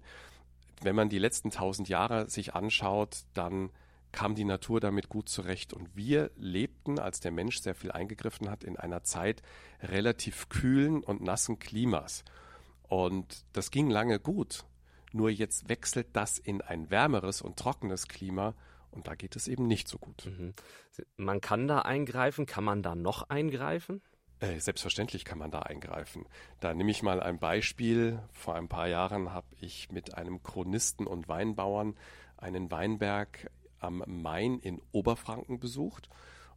Wenn 0.83 0.97
man 0.97 1.09
die 1.09 1.19
letzten 1.19 1.51
tausend 1.51 1.89
Jahre 1.89 2.29
sich 2.29 2.55
anschaut, 2.55 3.23
dann 3.35 3.71
kam 4.11 4.35
die 4.35 4.45
Natur 4.45 4.81
damit 4.81 5.09
gut 5.09 5.29
zurecht. 5.29 5.73
Und 5.73 5.97
wir 5.97 6.31
lebten, 6.37 6.99
als 6.99 7.21
der 7.21 7.33
Mensch 7.33 7.61
sehr 7.61 7.75
viel 7.75 7.91
eingegriffen 7.93 8.51
hat, 8.51 8.63
in 8.65 8.77
einer 8.77 9.03
Zeit 9.03 9.43
relativ 9.81 10.49
kühlen 10.49 11.03
und 11.03 11.23
nassen 11.23 11.59
Klimas. 11.59 12.25
Und 12.83 13.45
das 13.53 13.71
ging 13.71 13.89
lange 13.89 14.21
gut. 14.21 14.65
Nur 15.13 15.31
jetzt 15.31 15.69
wechselt 15.69 16.09
das 16.13 16.39
in 16.39 16.61
ein 16.61 16.91
wärmeres 16.91 17.43
und 17.43 17.59
trockenes 17.59 18.09
Klima 18.09 18.55
und 18.93 19.07
da 19.09 19.15
geht 19.15 19.37
es 19.37 19.49
eben 19.49 19.67
nicht 19.67 19.89
so 19.89 19.99
gut. 19.99 20.27
Mhm. 20.27 20.55
Man 21.17 21.41
kann 21.41 21.67
da 21.67 21.81
eingreifen. 21.81 22.47
Kann 22.47 22.65
man 22.65 22.83
da 22.83 22.95
noch 22.95 23.29
eingreifen? 23.31 24.03
Äh, 24.43 24.59
selbstverständlich 24.59 25.25
kann 25.25 25.39
man 25.39 25.53
da 25.53 25.61
eingreifen. 25.61 26.27
Da 26.59 26.75
nehme 26.75 26.91
ich 26.91 27.05
mal 27.05 27.23
ein 27.23 27.39
Beispiel. 27.39 28.19
Vor 28.33 28.57
ein 28.57 28.67
paar 28.67 28.89
Jahren 28.89 29.33
habe 29.33 29.47
ich 29.61 29.93
mit 29.93 30.15
einem 30.15 30.43
Chronisten 30.43 31.07
und 31.07 31.29
Weinbauern 31.29 31.95
einen 32.39 32.73
Weinberg 32.73 33.49
am 33.79 34.03
Main 34.05 34.59
in 34.59 34.83
Oberfranken 34.91 35.61
besucht. 35.61 36.11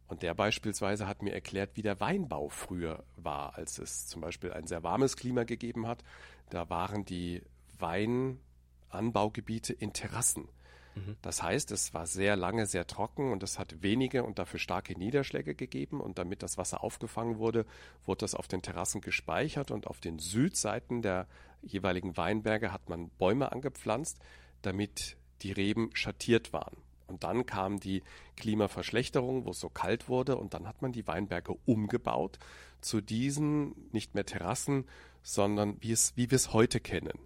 Und 0.08 0.24
der 0.24 0.34
beispielsweise 0.34 1.06
hat 1.06 1.22
mir 1.22 1.32
erklärt, 1.32 1.76
wie 1.76 1.82
der 1.82 2.00
Weinbau 2.00 2.48
früher 2.48 3.04
war, 3.14 3.54
als 3.54 3.78
es 3.78 4.08
zum 4.08 4.20
Beispiel 4.20 4.52
ein 4.52 4.66
sehr 4.66 4.82
warmes 4.82 5.16
Klima 5.16 5.44
gegeben 5.44 5.86
hat. 5.86 6.02
Da 6.50 6.68
waren 6.68 7.04
die 7.04 7.40
Weinanbaugebiete 7.78 9.72
in 9.72 9.92
Terrassen. 9.92 10.48
Mhm. 10.96 11.16
Das 11.22 11.42
heißt, 11.42 11.70
es 11.70 11.94
war 11.94 12.06
sehr 12.06 12.36
lange 12.36 12.66
sehr 12.66 12.86
trocken 12.86 13.30
und 13.30 13.42
es 13.42 13.58
hat 13.58 13.82
wenige 13.82 14.24
und 14.24 14.38
dafür 14.38 14.58
starke 14.58 14.98
Niederschläge 14.98 15.54
gegeben. 15.54 16.00
Und 16.00 16.18
damit 16.18 16.42
das 16.42 16.58
Wasser 16.58 16.82
aufgefangen 16.82 17.38
wurde, 17.38 17.66
wurde 18.04 18.20
das 18.20 18.34
auf 18.34 18.48
den 18.48 18.62
Terrassen 18.62 19.00
gespeichert 19.00 19.70
und 19.70 19.86
auf 19.86 20.00
den 20.00 20.18
Südseiten 20.18 21.02
der 21.02 21.26
jeweiligen 21.62 22.16
Weinberge 22.16 22.72
hat 22.72 22.88
man 22.88 23.10
Bäume 23.10 23.52
angepflanzt, 23.52 24.18
damit 24.62 25.16
die 25.42 25.52
Reben 25.52 25.90
schattiert 25.94 26.52
waren. 26.52 26.76
Und 27.06 27.22
dann 27.22 27.46
kam 27.46 27.78
die 27.78 28.02
Klimaverschlechterung, 28.36 29.44
wo 29.44 29.50
es 29.50 29.60
so 29.60 29.68
kalt 29.68 30.08
wurde, 30.08 30.36
und 30.36 30.54
dann 30.54 30.66
hat 30.66 30.82
man 30.82 30.92
die 30.92 31.06
Weinberge 31.06 31.54
umgebaut 31.64 32.38
zu 32.80 33.00
diesen 33.00 33.74
nicht 33.92 34.14
mehr 34.14 34.26
Terrassen, 34.26 34.86
sondern 35.22 35.76
wie, 35.80 35.92
es, 35.92 36.16
wie 36.16 36.30
wir 36.30 36.36
es 36.36 36.52
heute 36.52 36.80
kennen. 36.80 37.18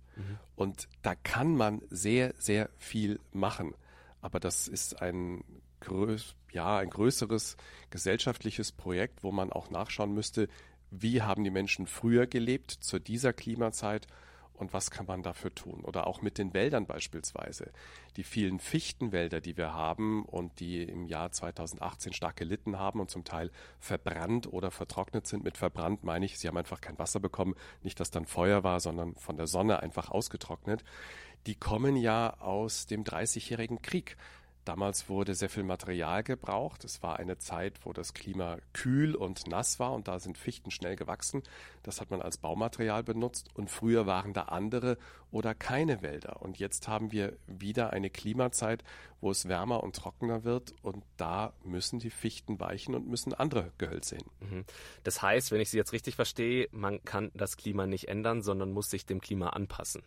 Und 0.57 0.89
da 1.03 1.15
kann 1.15 1.57
man 1.57 1.83
sehr, 1.91 2.35
sehr 2.39 2.71
viel 2.77 3.21
machen. 3.33 3.75
Aber 4.21 4.41
das 4.41 4.69
ist 4.69 5.00
ein, 5.00 5.43
größ 5.81 6.35
ja, 6.53 6.79
ein 6.79 6.91
größeres 6.91 7.57
gesellschaftliches 7.91 8.73
Projekt, 8.73 9.23
wo 9.23 9.33
man 9.33 9.53
auch 9.53 9.71
nachschauen 9.71 10.12
müsste, 10.12 10.49
wie 10.91 11.23
haben 11.23 11.45
die 11.45 11.50
Menschen 11.50 11.87
früher 11.87 12.27
gelebt 12.27 12.71
zu 12.73 12.99
dieser 12.99 13.33
Klimazeit 13.33 14.07
und 14.61 14.75
was 14.75 14.90
kann 14.90 15.07
man 15.07 15.23
dafür 15.23 15.55
tun? 15.55 15.81
Oder 15.85 16.07
auch 16.07 16.21
mit 16.21 16.37
den 16.37 16.52
Wäldern 16.52 16.87
beispielsweise. 16.87 17.73
Die 18.17 18.23
vielen 18.23 18.61
Fichtenwälder, 18.61 19.40
die 19.40 19.57
wir 19.57 19.73
haben 19.73 20.25
und 20.25 20.61
die 20.61 20.83
im 20.83 21.07
Jahr 21.07 21.33
2018 21.33 22.12
stark 22.12 22.37
gelitten 22.37 22.79
haben 22.79 23.00
und 23.00 23.11
zum 23.11 23.25
Teil 23.25 23.50
verbrannt 23.79 24.52
oder 24.52 24.71
vertrocknet 24.71 25.26
sind. 25.26 25.45
Mit 25.45 25.57
verbrannt 25.57 26.05
meine 26.05 26.26
ich, 26.26 26.38
sie 26.38 26.47
haben 26.47 26.59
einfach 26.59 26.81
kein 26.81 26.99
Wasser 26.99 27.21
bekommen. 27.21 27.55
Nicht, 27.83 27.99
dass 28.00 28.11
dann 28.11 28.26
Feuer 28.26 28.62
war, 28.62 28.81
sondern 28.81 29.17
von 29.17 29.37
der 29.37 29.47
Sonne 29.47 29.81
einfach 29.81 30.11
ausgetrocknet. 30.11 30.85
Die 31.47 31.55
kommen 31.55 31.97
ja 31.97 32.38
aus 32.40 32.85
dem 32.87 33.02
Dreißigjährigen 33.02 33.81
Krieg. 33.81 34.19
Damals 34.71 35.09
wurde 35.09 35.35
sehr 35.35 35.50
viel 35.50 35.65
Material 35.65 36.23
gebraucht. 36.23 36.85
Es 36.85 37.03
war 37.03 37.19
eine 37.19 37.39
Zeit, 37.39 37.81
wo 37.83 37.93
das 37.93 38.15
Klima 38.15 38.59
kühl 38.73 39.17
und 39.17 39.49
nass 39.49 39.81
war 39.81 39.93
und 39.93 40.07
da 40.07 40.21
sind 40.21 40.39
Fichten 40.39 40.71
schnell 40.71 40.95
gewachsen. 40.95 41.43
Das 41.83 42.00
hat 42.00 42.12
man 42.12 42.23
als 42.23 42.39
Baumaterial 42.39 43.03
benutzt 43.03 43.49
und 43.55 43.69
früher 43.69 44.07
waren 44.07 44.33
da 44.33 44.43
andere 44.43 44.97
oder 45.33 45.57
keine 45.57 46.03
Wälder. 46.03 46.41
Und 46.41 46.61
jetzt 46.61 46.87
haben 46.87 47.11
wir 47.11 47.37
wieder 47.49 47.93
eine 47.93 48.11
Klimazeit, 48.11 48.85
wo 49.21 49.33
es 49.33 49.49
wärmer 49.49 49.83
und 49.83 49.97
trockener 49.97 50.45
wird 50.45 50.73
und 50.83 51.03
da 51.17 51.53
müssen 51.65 51.99
die 51.99 52.11
Fichten 52.11 52.61
weichen 52.61 52.95
und 52.95 53.09
müssen 53.09 53.35
andere 53.35 53.73
Gehölze 53.77 54.19
hin. 54.19 54.27
Mhm. 54.39 54.65
Das 55.03 55.21
heißt, 55.21 55.50
wenn 55.50 55.61
ich 55.61 55.71
Sie 55.71 55.79
jetzt 55.79 55.93
richtig 55.93 56.15
verstehe, 56.15 56.69
man 56.71 57.05
kann 57.05 57.33
das 57.35 57.57
Klima 57.57 57.89
nicht 57.89 58.07
ändern, 58.07 58.41
sondern 58.41 58.71
muss 58.71 58.89
sich 58.89 59.05
dem 59.05 59.21
Klima 59.21 59.49
anpassen. 59.49 60.05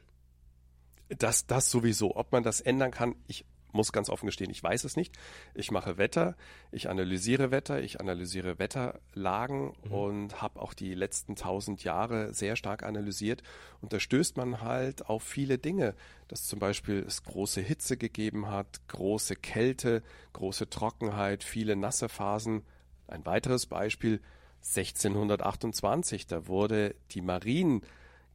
Das, 1.09 1.47
das 1.47 1.69
sowieso. 1.69 2.15
Ob 2.15 2.31
man 2.31 2.43
das 2.43 2.61
ändern 2.61 2.91
kann, 2.91 3.15
ich 3.27 3.45
muss 3.73 3.91
ganz 3.91 4.09
offen 4.09 4.27
gestehen, 4.27 4.51
ich 4.51 4.63
weiß 4.63 4.83
es 4.83 4.95
nicht. 4.95 5.17
Ich 5.53 5.71
mache 5.71 5.97
Wetter, 5.97 6.35
ich 6.71 6.89
analysiere 6.89 7.51
Wetter, 7.51 7.81
ich 7.81 7.99
analysiere 7.99 8.59
Wetterlagen 8.59 9.73
mhm. 9.83 9.91
und 9.91 10.41
habe 10.41 10.61
auch 10.61 10.73
die 10.73 10.93
letzten 10.93 11.35
tausend 11.35 11.83
Jahre 11.83 12.33
sehr 12.33 12.55
stark 12.55 12.83
analysiert. 12.83 13.43
Und 13.81 13.93
da 13.93 13.99
stößt 13.99 14.37
man 14.37 14.61
halt 14.61 15.09
auf 15.09 15.23
viele 15.23 15.57
Dinge, 15.57 15.95
dass 16.27 16.47
zum 16.47 16.59
Beispiel 16.59 17.03
es 17.05 17.23
große 17.23 17.61
Hitze 17.61 17.97
gegeben 17.97 18.49
hat, 18.49 18.87
große 18.87 19.35
Kälte, 19.35 20.03
große 20.33 20.69
Trockenheit, 20.69 21.43
viele 21.43 21.75
nasse 21.75 22.09
Phasen. 22.09 22.63
Ein 23.07 23.25
weiteres 23.25 23.65
Beispiel 23.65 24.21
1628, 24.63 26.25
da 26.25 26.47
wurde 26.47 26.95
die 27.11 27.21
Marien 27.21 27.81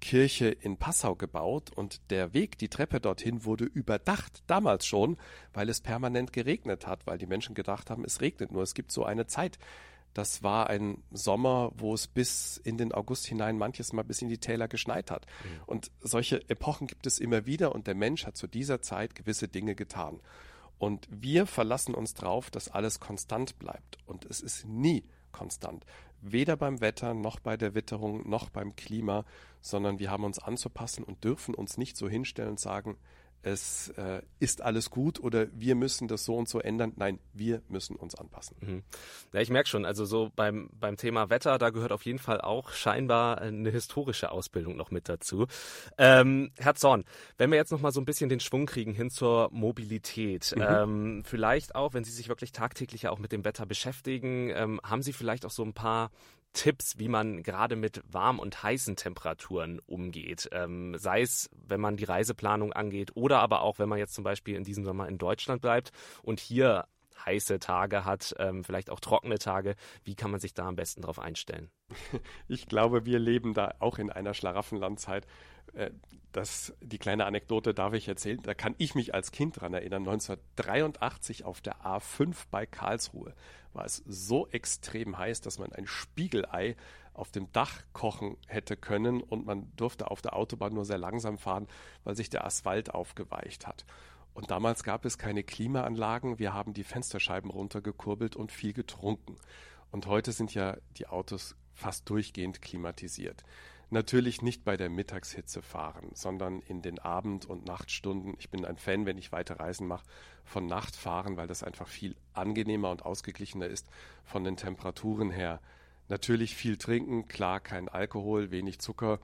Kirche 0.00 0.48
in 0.48 0.76
Passau 0.76 1.14
gebaut 1.14 1.70
und 1.74 2.10
der 2.10 2.32
Weg, 2.34 2.58
die 2.58 2.68
Treppe 2.68 3.00
dorthin 3.00 3.44
wurde 3.44 3.64
überdacht, 3.64 4.42
damals 4.46 4.86
schon, 4.86 5.16
weil 5.52 5.68
es 5.68 5.80
permanent 5.80 6.32
geregnet 6.32 6.86
hat, 6.86 7.06
weil 7.06 7.18
die 7.18 7.26
Menschen 7.26 7.54
gedacht 7.54 7.90
haben, 7.90 8.04
es 8.04 8.20
regnet 8.20 8.52
nur, 8.52 8.62
es 8.62 8.74
gibt 8.74 8.92
so 8.92 9.04
eine 9.04 9.26
Zeit. 9.26 9.58
Das 10.14 10.42
war 10.42 10.68
ein 10.68 11.02
Sommer, 11.10 11.70
wo 11.76 11.94
es 11.94 12.06
bis 12.06 12.56
in 12.56 12.78
den 12.78 12.92
August 12.92 13.26
hinein 13.26 13.58
manches 13.58 13.92
Mal 13.92 14.02
bis 14.02 14.22
in 14.22 14.28
die 14.28 14.38
Täler 14.38 14.66
geschneit 14.66 15.10
hat. 15.10 15.26
Mhm. 15.26 15.62
Und 15.66 15.90
solche 16.00 16.48
Epochen 16.48 16.86
gibt 16.86 17.06
es 17.06 17.18
immer 17.18 17.46
wieder 17.46 17.74
und 17.74 17.86
der 17.86 17.94
Mensch 17.94 18.26
hat 18.26 18.36
zu 18.36 18.46
dieser 18.46 18.82
Zeit 18.82 19.14
gewisse 19.14 19.48
Dinge 19.48 19.74
getan. 19.74 20.20
Und 20.78 21.08
wir 21.10 21.46
verlassen 21.46 21.94
uns 21.94 22.14
darauf, 22.14 22.50
dass 22.50 22.68
alles 22.68 23.00
konstant 23.00 23.58
bleibt. 23.58 23.98
Und 24.06 24.24
es 24.24 24.40
ist 24.40 24.66
nie 24.66 25.04
konstant. 25.32 25.84
Weder 26.20 26.56
beim 26.56 26.80
Wetter 26.80 27.14
noch 27.14 27.38
bei 27.38 27.56
der 27.56 27.74
Witterung 27.74 28.28
noch 28.28 28.50
beim 28.50 28.74
Klima, 28.74 29.24
sondern 29.60 29.98
wir 29.98 30.10
haben 30.10 30.24
uns 30.24 30.38
anzupassen 30.38 31.04
und 31.04 31.24
dürfen 31.24 31.54
uns 31.54 31.78
nicht 31.78 31.96
so 31.96 32.08
hinstellen 32.08 32.50
und 32.50 32.60
sagen, 32.60 32.96
es 33.42 33.90
äh, 33.90 34.22
ist 34.40 34.62
alles 34.62 34.90
gut 34.90 35.20
oder 35.20 35.46
wir 35.52 35.74
müssen 35.74 36.08
das 36.08 36.24
so 36.24 36.36
und 36.36 36.48
so 36.48 36.58
ändern. 36.60 36.92
Nein, 36.96 37.20
wir 37.32 37.62
müssen 37.68 37.94
uns 37.96 38.14
anpassen. 38.14 38.56
Mhm. 38.60 38.82
Ja, 39.32 39.40
ich 39.40 39.50
merke 39.50 39.68
schon, 39.68 39.84
also 39.84 40.04
so 40.04 40.30
beim, 40.34 40.70
beim 40.78 40.96
Thema 40.96 41.30
Wetter, 41.30 41.56
da 41.58 41.70
gehört 41.70 41.92
auf 41.92 42.04
jeden 42.04 42.18
Fall 42.18 42.40
auch 42.40 42.70
scheinbar 42.72 43.40
eine 43.40 43.70
historische 43.70 44.32
Ausbildung 44.32 44.76
noch 44.76 44.90
mit 44.90 45.08
dazu. 45.08 45.46
Ähm, 45.98 46.50
Herr 46.58 46.74
Zorn, 46.74 47.04
wenn 47.36 47.50
wir 47.50 47.56
jetzt 47.56 47.70
noch 47.70 47.80
mal 47.80 47.92
so 47.92 48.00
ein 48.00 48.04
bisschen 48.04 48.28
den 48.28 48.40
Schwung 48.40 48.66
kriegen 48.66 48.92
hin 48.92 49.08
zur 49.08 49.50
Mobilität, 49.52 50.54
mhm. 50.56 50.62
ähm, 50.62 51.22
vielleicht 51.24 51.74
auch, 51.74 51.94
wenn 51.94 52.04
Sie 52.04 52.12
sich 52.12 52.28
wirklich 52.28 52.52
tagtäglich 52.52 53.06
auch 53.08 53.18
mit 53.18 53.30
dem 53.30 53.44
Wetter 53.44 53.66
beschäftigen, 53.66 54.50
ähm, 54.50 54.80
haben 54.82 55.02
Sie 55.02 55.12
vielleicht 55.12 55.46
auch 55.46 55.50
so 55.50 55.62
ein 55.62 55.74
paar 55.74 56.10
Tipps, 56.58 56.98
wie 56.98 57.06
man 57.06 57.44
gerade 57.44 57.76
mit 57.76 58.02
warm 58.10 58.40
und 58.40 58.64
heißen 58.64 58.96
Temperaturen 58.96 59.78
umgeht. 59.86 60.48
Ähm, 60.50 60.98
sei 60.98 61.22
es, 61.22 61.48
wenn 61.52 61.80
man 61.80 61.96
die 61.96 62.02
Reiseplanung 62.02 62.72
angeht 62.72 63.12
oder 63.14 63.38
aber 63.38 63.62
auch, 63.62 63.78
wenn 63.78 63.88
man 63.88 64.00
jetzt 64.00 64.14
zum 64.14 64.24
Beispiel 64.24 64.56
in 64.56 64.64
diesem 64.64 64.84
Sommer 64.84 65.06
in 65.06 65.18
Deutschland 65.18 65.62
bleibt 65.62 65.92
und 66.20 66.40
hier 66.40 66.86
heiße 67.25 67.58
Tage 67.58 68.04
hat, 68.04 68.34
ähm, 68.38 68.64
vielleicht 68.64 68.90
auch 68.90 69.00
trockene 69.00 69.38
Tage. 69.38 69.75
Wie 70.04 70.14
kann 70.14 70.30
man 70.30 70.40
sich 70.40 70.54
da 70.54 70.66
am 70.66 70.76
besten 70.76 71.02
darauf 71.02 71.18
einstellen? 71.18 71.70
Ich 72.48 72.66
glaube, 72.66 73.04
wir 73.04 73.18
leben 73.18 73.54
da 73.54 73.75
auch 73.78 73.98
in 73.98 74.10
einer 74.10 74.34
Schlaraffenlandzeit. 74.34 75.26
Äh, 75.75 75.90
das, 76.32 76.75
die 76.80 76.98
kleine 76.98 77.26
Anekdote 77.26 77.75
darf 77.75 77.94
ich 77.94 78.08
erzählen. 78.08 78.40
Da 78.42 78.54
kann 78.54 78.75
ich 78.78 78.94
mich 78.94 79.14
als 79.14 79.32
Kind 79.32 79.60
dran 79.60 79.75
erinnern. 79.75 80.02
1983 80.02 81.44
auf 81.44 81.60
der 81.60 81.80
A5 81.84 82.34
bei 82.50 82.66
Karlsruhe 82.66 83.34
war 83.72 83.84
es 83.84 84.02
so 84.06 84.48
extrem 84.48 85.16
heiß, 85.18 85.40
dass 85.40 85.58
man 85.58 85.72
ein 85.72 85.87
Spiegelei 85.87 86.76
auf 87.14 87.30
dem 87.32 87.50
Dach 87.52 87.82
kochen 87.92 88.37
hätte 88.46 88.76
können 88.76 89.22
und 89.22 89.44
man 89.44 89.72
durfte 89.76 90.10
auf 90.10 90.22
der 90.22 90.37
Autobahn 90.37 90.75
nur 90.75 90.84
sehr 90.84 90.98
langsam 90.98 91.37
fahren, 91.37 91.66
weil 92.04 92.14
sich 92.14 92.30
der 92.30 92.44
Asphalt 92.44 92.94
aufgeweicht 92.94 93.66
hat. 93.66 93.84
Und 94.38 94.52
damals 94.52 94.85
gab 94.85 95.04
es 95.04 95.18
keine 95.18 95.42
Klimaanlagen. 95.42 96.38
Wir 96.38 96.54
haben 96.54 96.73
die 96.73 96.85
Fensterscheiben 96.85 97.50
runtergekurbelt 97.50 98.37
und 98.37 98.52
viel 98.52 98.73
getrunken. 98.73 99.37
Und 99.90 100.07
heute 100.07 100.30
sind 100.30 100.54
ja 100.54 100.76
die 100.97 101.09
Autos 101.09 101.57
fast 101.75 102.09
durchgehend 102.09 102.62
klimatisiert. 102.62 103.42
Natürlich 103.90 104.40
nicht 104.40 104.62
bei 104.62 104.76
der 104.76 104.90
Mittagshitze 104.90 105.61
fahren, 105.61 106.11
sondern 106.14 106.61
in 106.61 106.83
den 106.83 107.01
Abend- 107.01 107.46
und 107.46 107.66
Nachtstunden. 107.66 108.37
Ich 108.38 108.48
bin 108.48 108.64
ein 108.64 108.77
Fan, 108.77 109.07
wenn 109.07 109.18
ich 109.18 109.33
weite 109.33 109.59
Reisen 109.59 109.88
mache, 109.88 110.07
von 110.44 110.66
Nacht 110.66 110.94
fahren, 110.94 111.37
weil 111.37 111.48
das 111.48 111.64
einfach 111.64 111.88
viel 111.88 112.14
angenehmer 112.33 112.92
und 112.92 113.05
ausgeglichener 113.05 113.66
ist 113.66 113.88
von 114.22 114.44
den 114.44 114.57
Temperaturen 114.57 115.33
her. 115.33 115.61
Natürlich 116.07 116.55
viel 116.55 116.77
trinken, 116.77 117.27
klar, 117.27 117.59
kein 117.59 117.88
Alkohol, 117.88 118.53
wenig 118.53 118.79
Zucker. 118.79 119.18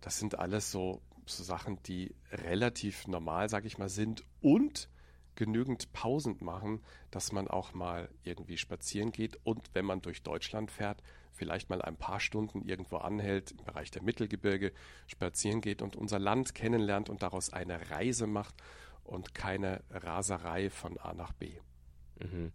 Das 0.00 0.18
sind 0.18 0.36
alles 0.36 0.72
so, 0.72 1.00
so 1.30 1.42
Sachen, 1.42 1.82
die 1.84 2.14
relativ 2.32 3.06
normal, 3.06 3.48
sag 3.48 3.64
ich 3.64 3.78
mal, 3.78 3.88
sind 3.88 4.24
und 4.40 4.88
genügend 5.34 5.92
Pausen 5.92 6.36
machen, 6.40 6.82
dass 7.12 7.30
man 7.30 7.46
auch 7.46 7.72
mal 7.72 8.08
irgendwie 8.24 8.58
spazieren 8.58 9.12
geht 9.12 9.38
und 9.44 9.70
wenn 9.72 9.84
man 9.84 10.02
durch 10.02 10.22
Deutschland 10.24 10.70
fährt, 10.70 11.00
vielleicht 11.32 11.70
mal 11.70 11.80
ein 11.80 11.96
paar 11.96 12.18
Stunden 12.18 12.62
irgendwo 12.62 12.96
anhält, 12.96 13.52
im 13.52 13.64
Bereich 13.64 13.92
der 13.92 14.02
Mittelgebirge 14.02 14.72
spazieren 15.06 15.60
geht 15.60 15.80
und 15.80 15.94
unser 15.94 16.18
Land 16.18 16.56
kennenlernt 16.56 17.08
und 17.08 17.22
daraus 17.22 17.52
eine 17.52 17.90
Reise 17.90 18.26
macht 18.26 18.56
und 19.04 19.34
keine 19.34 19.84
Raserei 19.90 20.70
von 20.70 20.98
A 20.98 21.14
nach 21.14 21.32
B. 21.32 21.52
Mhm. 22.18 22.52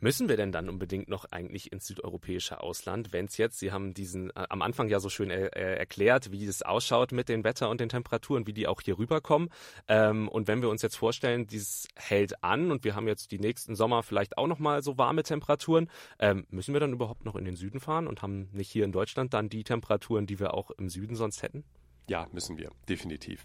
Müssen 0.00 0.28
wir 0.28 0.36
denn 0.36 0.52
dann 0.52 0.68
unbedingt 0.68 1.08
noch 1.08 1.24
eigentlich 1.26 1.72
ins 1.72 1.86
südeuropäische 1.86 2.60
Ausland, 2.60 3.12
wenn 3.12 3.26
es 3.26 3.38
jetzt, 3.38 3.58
Sie 3.58 3.72
haben 3.72 3.94
diesen 3.94 4.30
äh, 4.30 4.46
am 4.50 4.60
Anfang 4.60 4.88
ja 4.88 5.00
so 5.00 5.08
schön 5.08 5.30
er, 5.30 5.56
äh, 5.56 5.78
erklärt, 5.78 6.32
wie 6.32 6.44
es 6.44 6.62
ausschaut 6.62 7.12
mit 7.12 7.28
dem 7.28 7.44
Wetter 7.44 7.70
und 7.70 7.80
den 7.80 7.88
Temperaturen, 7.88 8.46
wie 8.46 8.52
die 8.52 8.66
auch 8.66 8.82
hier 8.82 8.98
rüberkommen. 8.98 9.48
Ähm, 9.88 10.28
und 10.28 10.48
wenn 10.48 10.60
wir 10.60 10.68
uns 10.68 10.82
jetzt 10.82 10.96
vorstellen, 10.96 11.46
dieses 11.46 11.88
hält 11.96 12.44
an 12.44 12.70
und 12.70 12.84
wir 12.84 12.94
haben 12.94 13.08
jetzt 13.08 13.32
die 13.32 13.38
nächsten 13.38 13.74
Sommer 13.74 14.02
vielleicht 14.02 14.36
auch 14.36 14.46
nochmal 14.46 14.82
so 14.82 14.98
warme 14.98 15.22
Temperaturen, 15.22 15.88
ähm, 16.18 16.46
müssen 16.50 16.74
wir 16.74 16.80
dann 16.80 16.92
überhaupt 16.92 17.24
noch 17.24 17.36
in 17.36 17.44
den 17.44 17.56
Süden 17.56 17.80
fahren 17.80 18.06
und 18.06 18.20
haben 18.20 18.50
nicht 18.52 18.70
hier 18.70 18.84
in 18.84 18.92
Deutschland 18.92 19.32
dann 19.32 19.48
die 19.48 19.64
Temperaturen, 19.64 20.26
die 20.26 20.38
wir 20.38 20.52
auch 20.52 20.70
im 20.72 20.90
Süden 20.90 21.16
sonst 21.16 21.42
hätten? 21.42 21.64
Ja, 22.08 22.26
müssen 22.32 22.58
wir, 22.58 22.70
definitiv 22.88 23.44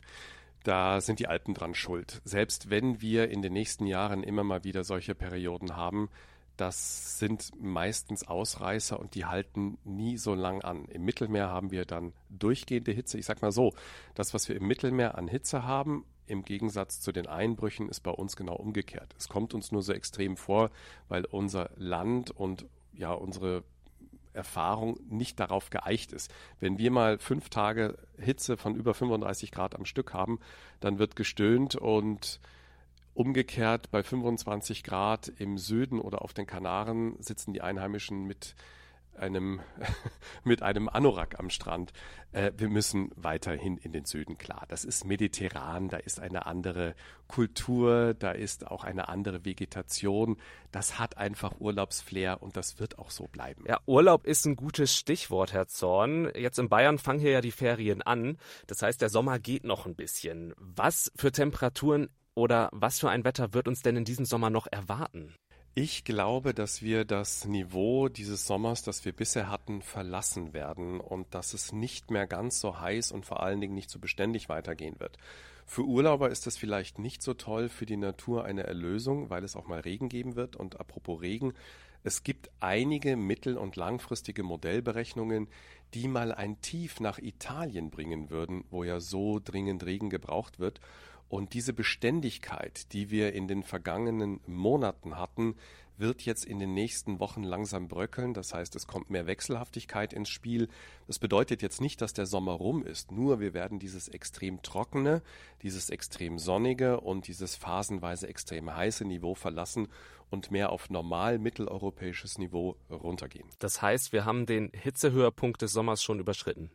da 0.64 1.02
sind 1.02 1.20
die 1.20 1.28
Alpen 1.28 1.54
dran 1.54 1.74
schuld. 1.74 2.22
Selbst 2.24 2.70
wenn 2.70 3.02
wir 3.02 3.30
in 3.30 3.42
den 3.42 3.54
nächsten 3.54 3.86
Jahren 3.88 4.24
immer 4.24 4.44
mal 4.44 4.64
wieder 4.64 4.84
solche 4.84 5.16
Perioden 5.16 5.76
haben, 5.76 6.10
das 6.62 7.18
sind 7.18 7.52
meistens 7.60 8.28
Ausreißer 8.28 9.00
und 9.00 9.16
die 9.16 9.26
halten 9.26 9.80
nie 9.84 10.18
so 10.18 10.36
lang 10.36 10.62
an. 10.62 10.86
Im 10.86 11.04
Mittelmeer 11.04 11.50
haben 11.50 11.72
wir 11.72 11.86
dann 11.86 12.14
durchgehende 12.30 12.92
Hitze. 12.92 13.18
Ich 13.18 13.26
sag 13.26 13.42
mal 13.42 13.52
so, 13.52 13.74
das, 14.14 14.36
was 14.36 14.48
wir 14.48 14.56
im 14.56 14.68
Mittelmeer 14.68 15.18
an 15.18 15.28
Hitze 15.28 15.64
haben, 15.64 16.06
im 16.28 16.46
Gegensatz 16.46 17.02
zu 17.02 17.12
den 17.12 17.26
Einbrüchen, 17.26 17.90
ist 17.90 18.02
bei 18.02 18.12
uns 18.12 18.36
genau 18.36 18.56
umgekehrt. 18.56 19.16
Es 19.18 19.28
kommt 19.28 19.56
uns 19.56 19.72
nur 19.72 19.82
so 19.82 19.92
extrem 19.92 20.38
vor, 20.38 20.70
weil 21.10 21.26
unser 21.26 21.72
Land 21.78 22.30
und 22.30 22.68
ja 22.94 23.12
unsere 23.12 23.64
Erfahrung 24.34 25.00
nicht 25.10 25.40
darauf 25.40 25.72
geeicht 25.72 26.12
ist. 26.12 26.32
Wenn 26.60 26.78
wir 26.78 26.92
mal 26.92 27.18
fünf 27.18 27.50
Tage 27.50 27.98
Hitze 28.20 28.56
von 28.56 28.76
über 28.76 28.94
35 28.94 29.52
Grad 29.52 29.76
am 29.76 29.86
Stück 29.86 30.14
haben, 30.14 30.40
dann 30.80 31.00
wird 31.00 31.16
gestöhnt 31.16 31.76
und 31.76 32.40
Umgekehrt 33.14 33.92
bei 33.92 34.04
25 34.04 34.84
Grad 34.84 35.28
im 35.28 35.58
Süden 35.58 36.00
oder 36.00 36.22
auf 36.22 36.34
den 36.34 36.48
Kanaren 36.48 37.16
sitzen 37.22 37.54
die 37.54 37.62
Einheimischen 37.62 38.26
mit 38.26 38.56
einem, 39.16 39.62
mit 40.44 40.62
einem 40.62 40.90
Anorak 40.90 41.40
am 41.40 41.50
Strand. 41.50 41.92
Äh, 42.32 42.52
wir 42.58 42.70
müssen 42.70 43.12
weiterhin 43.16 43.78
in 43.78 43.92
den 43.92 44.06
Süden, 44.06 44.38
klar. 44.38 44.66
Das 44.68 44.84
ist 44.84 45.06
mediterran, 45.06 45.90
da 45.90 45.98
ist 45.98 46.20
eine 46.20 46.46
andere 46.46 46.96
Kultur, 47.28 48.14
da 48.14 48.32
ist 48.32 48.68
auch 48.68 48.84
eine 48.84 49.10
andere 49.10 49.46
Vegetation. 49.46 50.38
Das 50.72 51.00
hat 51.00 51.18
einfach 51.18 51.60
Urlaubsflair 51.60 52.42
und 52.42 52.58
das 52.58 52.80
wird 52.80 53.00
auch 53.00 53.12
so 53.12 53.28
bleiben. 53.28 53.64
Ja, 53.68 53.80
Urlaub 53.86 54.26
ist 54.26 54.46
ein 54.46 54.56
gutes 54.56 54.96
Stichwort, 54.96 55.54
Herr 55.54 55.68
Zorn. 55.68 56.32
Jetzt 56.36 56.60
in 56.60 56.70
Bayern 56.70 56.98
fangen 56.98 57.20
hier 57.20 57.32
ja 57.32 57.42
die 57.42 57.52
Ferien 57.52 58.02
an. 58.02 58.38
Das 58.68 58.82
heißt, 58.82 59.02
der 59.02 59.10
Sommer 59.10 59.40
geht 59.40 59.64
noch 59.64 59.86
ein 59.86 59.96
bisschen. 59.96 60.54
Was 60.58 61.12
für 61.16 61.32
Temperaturen 61.32 62.10
oder 62.36 62.70
was 62.72 63.00
für 63.00 63.10
ein 63.10 63.24
Wetter 63.24 63.54
wird 63.54 63.68
uns 63.68 63.82
denn 63.82 63.98
in 63.98 64.06
diesem 64.06 64.26
Sommer 64.26 64.50
noch 64.50 64.68
erwarten? 64.72 65.34
Ich 65.74 66.04
glaube, 66.04 66.54
dass 66.54 66.82
wir 66.82 67.06
das 67.06 67.46
Niveau 67.46 68.10
dieses 68.10 68.46
Sommers, 68.46 68.84
das 68.84 69.06
wir 69.06 69.14
bisher 69.14 69.50
hatten, 69.50 69.82
verlassen 69.82 70.54
werden 70.54 71.00
und 71.00 71.34
dass 71.34 71.54
es 71.54 71.72
nicht 71.72 72.12
mehr 72.12 72.28
ganz 72.28 72.60
so 72.60 72.82
heiß 72.82 73.14
und 73.14 73.26
vor 73.26 73.42
allen 73.42 73.62
Dingen 73.62 73.74
nicht 73.74 73.90
so 73.90 73.98
beständig 73.98 74.50
weitergehen 74.50 75.00
wird. 75.00 75.18
Für 75.66 75.84
Urlauber 75.84 76.30
ist 76.30 76.46
das 76.46 76.58
vielleicht 76.58 77.00
nicht 77.00 77.24
so 77.24 77.34
toll, 77.34 77.70
für 77.70 77.86
die 77.86 77.96
Natur 77.96 78.44
eine 78.44 78.64
Erlösung, 78.64 79.30
weil 79.30 79.46
es 79.46 79.56
auch 79.56 79.68
mal 79.68 79.80
Regen 79.80 80.10
geben 80.10 80.36
wird. 80.36 80.58
Und 80.58 80.82
apropos 80.82 81.22
Regen, 81.22 81.54
es 82.04 82.24
gibt 82.24 82.50
einige 82.60 83.16
mittel- 83.16 83.58
und 83.58 83.78
langfristige 83.78 84.44
Modellberechnungen, 84.44 85.48
die 85.94 86.10
mal 86.10 86.34
ein 86.34 86.60
Tief 86.60 87.00
nach 87.00 87.20
Italien 87.20 87.92
bringen 87.92 88.30
würden, 88.30 88.66
wo 88.70 88.84
ja 88.84 89.00
so 89.00 89.40
dringend 89.40 89.86
Regen 89.86 90.10
gebraucht 90.10 90.60
wird. 90.60 90.82
Und 91.32 91.54
diese 91.54 91.72
Beständigkeit, 91.72 92.92
die 92.92 93.10
wir 93.10 93.32
in 93.32 93.48
den 93.48 93.64
vergangenen 93.64 94.42
Monaten 94.48 95.18
hatten, 95.18 95.56
wird 95.96 96.24
jetzt 96.24 96.44
in 96.44 96.60
den 96.60 96.74
nächsten 96.74 97.22
Wochen 97.22 97.44
langsam 97.44 97.88
bröckeln. 97.88 98.34
Das 98.34 98.54
heißt, 98.54 98.76
es 98.76 98.86
kommt 98.86 99.10
mehr 99.10 99.28
Wechselhaftigkeit 99.28 100.12
ins 100.12 100.28
Spiel. 100.28 100.68
Das 101.08 101.20
bedeutet 101.20 101.62
jetzt 101.62 101.80
nicht, 101.80 102.02
dass 102.02 102.12
der 102.12 102.26
Sommer 102.26 102.52
rum 102.52 102.84
ist. 102.86 103.14
Nur 103.14 103.40
wir 103.40 103.54
werden 103.54 103.80
dieses 103.80 104.10
extrem 104.10 104.62
trockene, 104.62 105.22
dieses 105.62 105.90
extrem 105.90 106.38
sonnige 106.38 107.00
und 107.00 107.30
dieses 107.30 107.56
phasenweise 107.56 108.28
extrem 108.28 108.76
heiße 108.76 109.06
Niveau 109.06 109.34
verlassen 109.34 109.88
und 110.30 110.52
mehr 110.52 110.70
auf 110.70 110.90
normal 110.90 111.40
mitteleuropäisches 111.40 112.40
Niveau 112.40 112.76
runtergehen. 112.90 113.48
Das 113.60 113.82
heißt, 113.82 114.12
wir 114.12 114.26
haben 114.26 114.46
den 114.46 114.70
Hitzehöhepunkt 114.74 115.62
des 115.62 115.72
Sommers 115.72 116.04
schon 116.04 116.20
überschritten. 116.20 116.72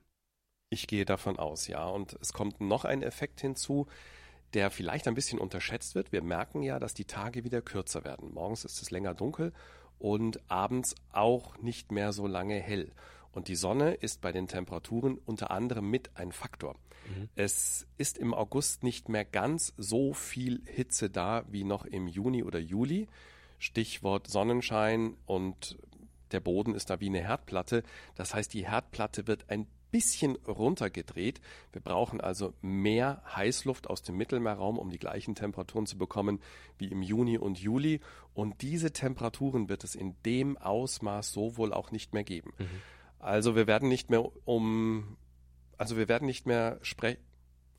Ich 0.71 0.87
gehe 0.87 1.05
davon 1.05 1.38
aus, 1.38 1.66
ja. 1.66 1.87
Und 1.87 2.16
es 2.23 2.33
kommt 2.33 2.62
noch 2.62 2.87
ein 2.87 3.03
Effekt 3.03 3.42
hinzu 3.42 3.87
der 4.57 4.71
vielleicht 4.71 5.07
ein 5.07 5.14
bisschen 5.14 5.38
unterschätzt 5.38 5.95
wird. 5.95 6.12
Wir 6.12 6.23
merken 6.23 6.62
ja, 6.62 6.79
dass 6.79 6.95
die 6.95 7.05
Tage 7.05 7.45
wieder 7.45 7.61
kürzer 7.61 8.05
werden. 8.05 8.33
Morgens 8.33 8.64
ist 8.64 8.81
es 8.81 8.90
länger 8.90 9.12
dunkel 9.12 9.53
und 9.99 10.40
abends 10.51 10.95
auch 11.12 11.59
nicht 11.59 11.92
mehr 11.92 12.14
so 12.14 12.27
lange 12.27 12.59
hell. 12.59 12.90
Und 13.33 13.49
die 13.49 13.55
Sonne 13.55 13.92
ist 13.92 14.23
bei 14.23 14.33
den 14.33 14.49
Temperaturen 14.49 15.19
unter 15.27 15.51
anderem 15.51 15.90
mit 15.90 16.09
ein 16.14 16.33
Faktor. 16.33 16.75
Mhm. 17.07 17.29
Es 17.37 17.87
ist 17.99 18.16
im 18.16 18.33
August 18.33 18.83
nicht 18.83 19.11
mehr 19.11 19.27
ganz 19.27 19.75
so 19.77 20.14
viel 20.14 20.62
Hitze 20.64 21.11
da 21.11 21.45
wie 21.51 21.64
noch 21.64 21.85
im 21.85 22.09
Juni 22.09 22.42
oder 22.42 22.59
Juli. 22.59 23.09
Stichwort 23.59 24.27
Sonnenschein 24.27 25.16
und 25.27 25.77
der 26.33 26.40
Boden 26.40 26.75
ist 26.75 26.88
da 26.88 26.99
wie 26.99 27.09
eine 27.09 27.21
Herdplatte. 27.21 27.83
Das 28.14 28.33
heißt, 28.33 28.55
die 28.55 28.66
Herdplatte 28.66 29.27
wird 29.27 29.51
ein 29.51 29.66
bisschen 29.96 30.37
runtergedreht. 30.46 31.40
Wir 31.72 31.80
brauchen 31.80 32.20
also 32.20 32.52
mehr 32.61 33.22
Heißluft 33.35 33.88
aus 33.88 34.02
dem 34.02 34.18
Mittelmeerraum, 34.18 34.78
um 34.78 34.90
die 34.90 34.98
gleichen 34.98 35.35
Temperaturen 35.35 35.87
zu 35.87 35.96
bekommen 35.96 36.40
wie 36.76 36.88
im 36.88 37.00
Juni 37.00 37.38
und 37.38 37.59
Juli. 37.59 38.00
Und 38.35 38.61
diese 38.61 38.92
Temperaturen 38.92 39.70
wird 39.70 39.85
es 39.85 39.94
in 39.94 40.14
dem 40.26 40.59
Ausmaß 40.59 41.32
so 41.32 41.56
wohl 41.56 41.72
auch 41.72 41.92
nicht 41.92 42.12
mehr 42.12 42.24
geben. 42.24 42.52
Mhm. 42.59 42.66
Also 43.18 43.56
wir 43.56 43.66
werden 43.66 43.88
nicht 43.88 44.11
mehr 44.11 44.30
um, 44.46 45.16
also 45.78 45.96
wir 45.96 46.09
werden 46.09 46.26
nicht 46.26 46.44
mehr 46.44 46.78
sprechen. 46.82 47.22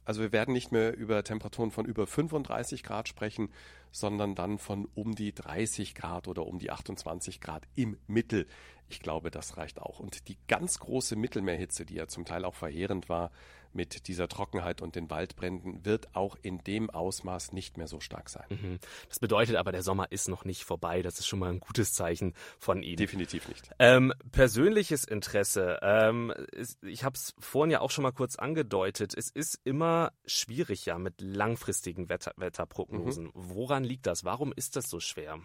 Also 0.08 0.22
wir 0.22 0.32
werden 0.32 0.54
nicht 0.54 0.72
mehr 0.72 0.96
über 0.96 1.22
Temperaturen 1.22 1.70
von 1.70 1.86
über 1.86 2.08
35 2.08 2.82
Grad 2.82 3.10
sprechen, 3.10 3.50
sondern 3.92 4.36
dann 4.36 4.58
von 4.58 4.88
um 4.96 5.16
die 5.16 5.36
30 5.36 5.96
Grad 5.96 6.30
oder 6.30 6.48
um 6.48 6.60
die 6.60 6.72
28 6.72 7.42
Grad 7.42 7.68
im 7.76 7.98
Mittel. 8.08 8.48
Ich 8.88 9.02
glaube, 9.02 9.32
das 9.32 9.58
reicht 9.58 9.82
auch. 9.82 10.00
Und 10.00 10.30
die 10.30 10.38
ganz 10.48 10.80
große 10.80 11.18
Mittelmeerhitze, 11.18 11.86
die 11.86 11.96
ja 11.96 12.08
zum 12.08 12.24
Teil 12.24 12.46
auch 12.46 12.56
verheerend 12.56 13.10
war 13.10 13.32
mit 13.74 14.08
dieser 14.08 14.28
Trockenheit 14.28 14.82
und 14.82 14.96
den 14.96 15.10
Waldbränden, 15.10 15.86
wird 15.86 16.16
auch 16.16 16.38
in 16.42 16.60
dem 16.60 16.90
Ausmaß 16.90 17.54
nicht 17.54 17.78
mehr 17.78 17.88
so 17.88 18.00
stark 18.00 18.30
sein. 18.30 18.46
Mhm. 18.50 18.80
Das 19.10 19.20
bedeutet 19.20 19.56
aber, 19.56 19.72
der 19.72 19.84
Sommer 19.84 20.12
ist 20.12 20.28
noch 20.28 20.46
nicht 20.46 20.64
vorbei. 20.64 21.02
Das 21.02 21.20
ist 21.20 21.28
schon 21.28 21.40
mal 21.40 21.50
ein 21.50 21.60
gutes 21.60 21.94
Zeichen 21.94 22.34
von 22.60 22.84
Ihnen. 22.84 22.98
Definitiv 22.98 23.48
nicht. 23.48 23.70
Ähm, 23.80 24.14
persönliches 24.32 25.04
Interesse. 25.04 25.80
Ähm, 25.82 26.34
ich 26.82 27.04
habe 27.04 27.16
es 27.16 27.34
vorhin 27.40 27.72
ja 27.72 27.82
auch 27.82 27.92
schon 27.92 28.04
mal 28.04 28.12
kurz 28.12 28.36
angedeutet. 28.36 29.14
Es 29.16 29.30
ist 29.30 29.60
immer 29.64 30.12
schwierig 30.26 30.86
ja 30.86 30.98
mit 30.98 31.22
langfristigen 31.22 32.10
Wetter 32.10 32.34
Wetterprognosen. 32.38 33.26
Mhm. 33.26 33.32
Woran 33.34 33.84
liegt 33.84 34.08
das? 34.08 34.24
Warum 34.24 34.54
ist 34.56 34.76
das 34.76 34.90
so 34.90 35.00
schwer? 35.00 35.40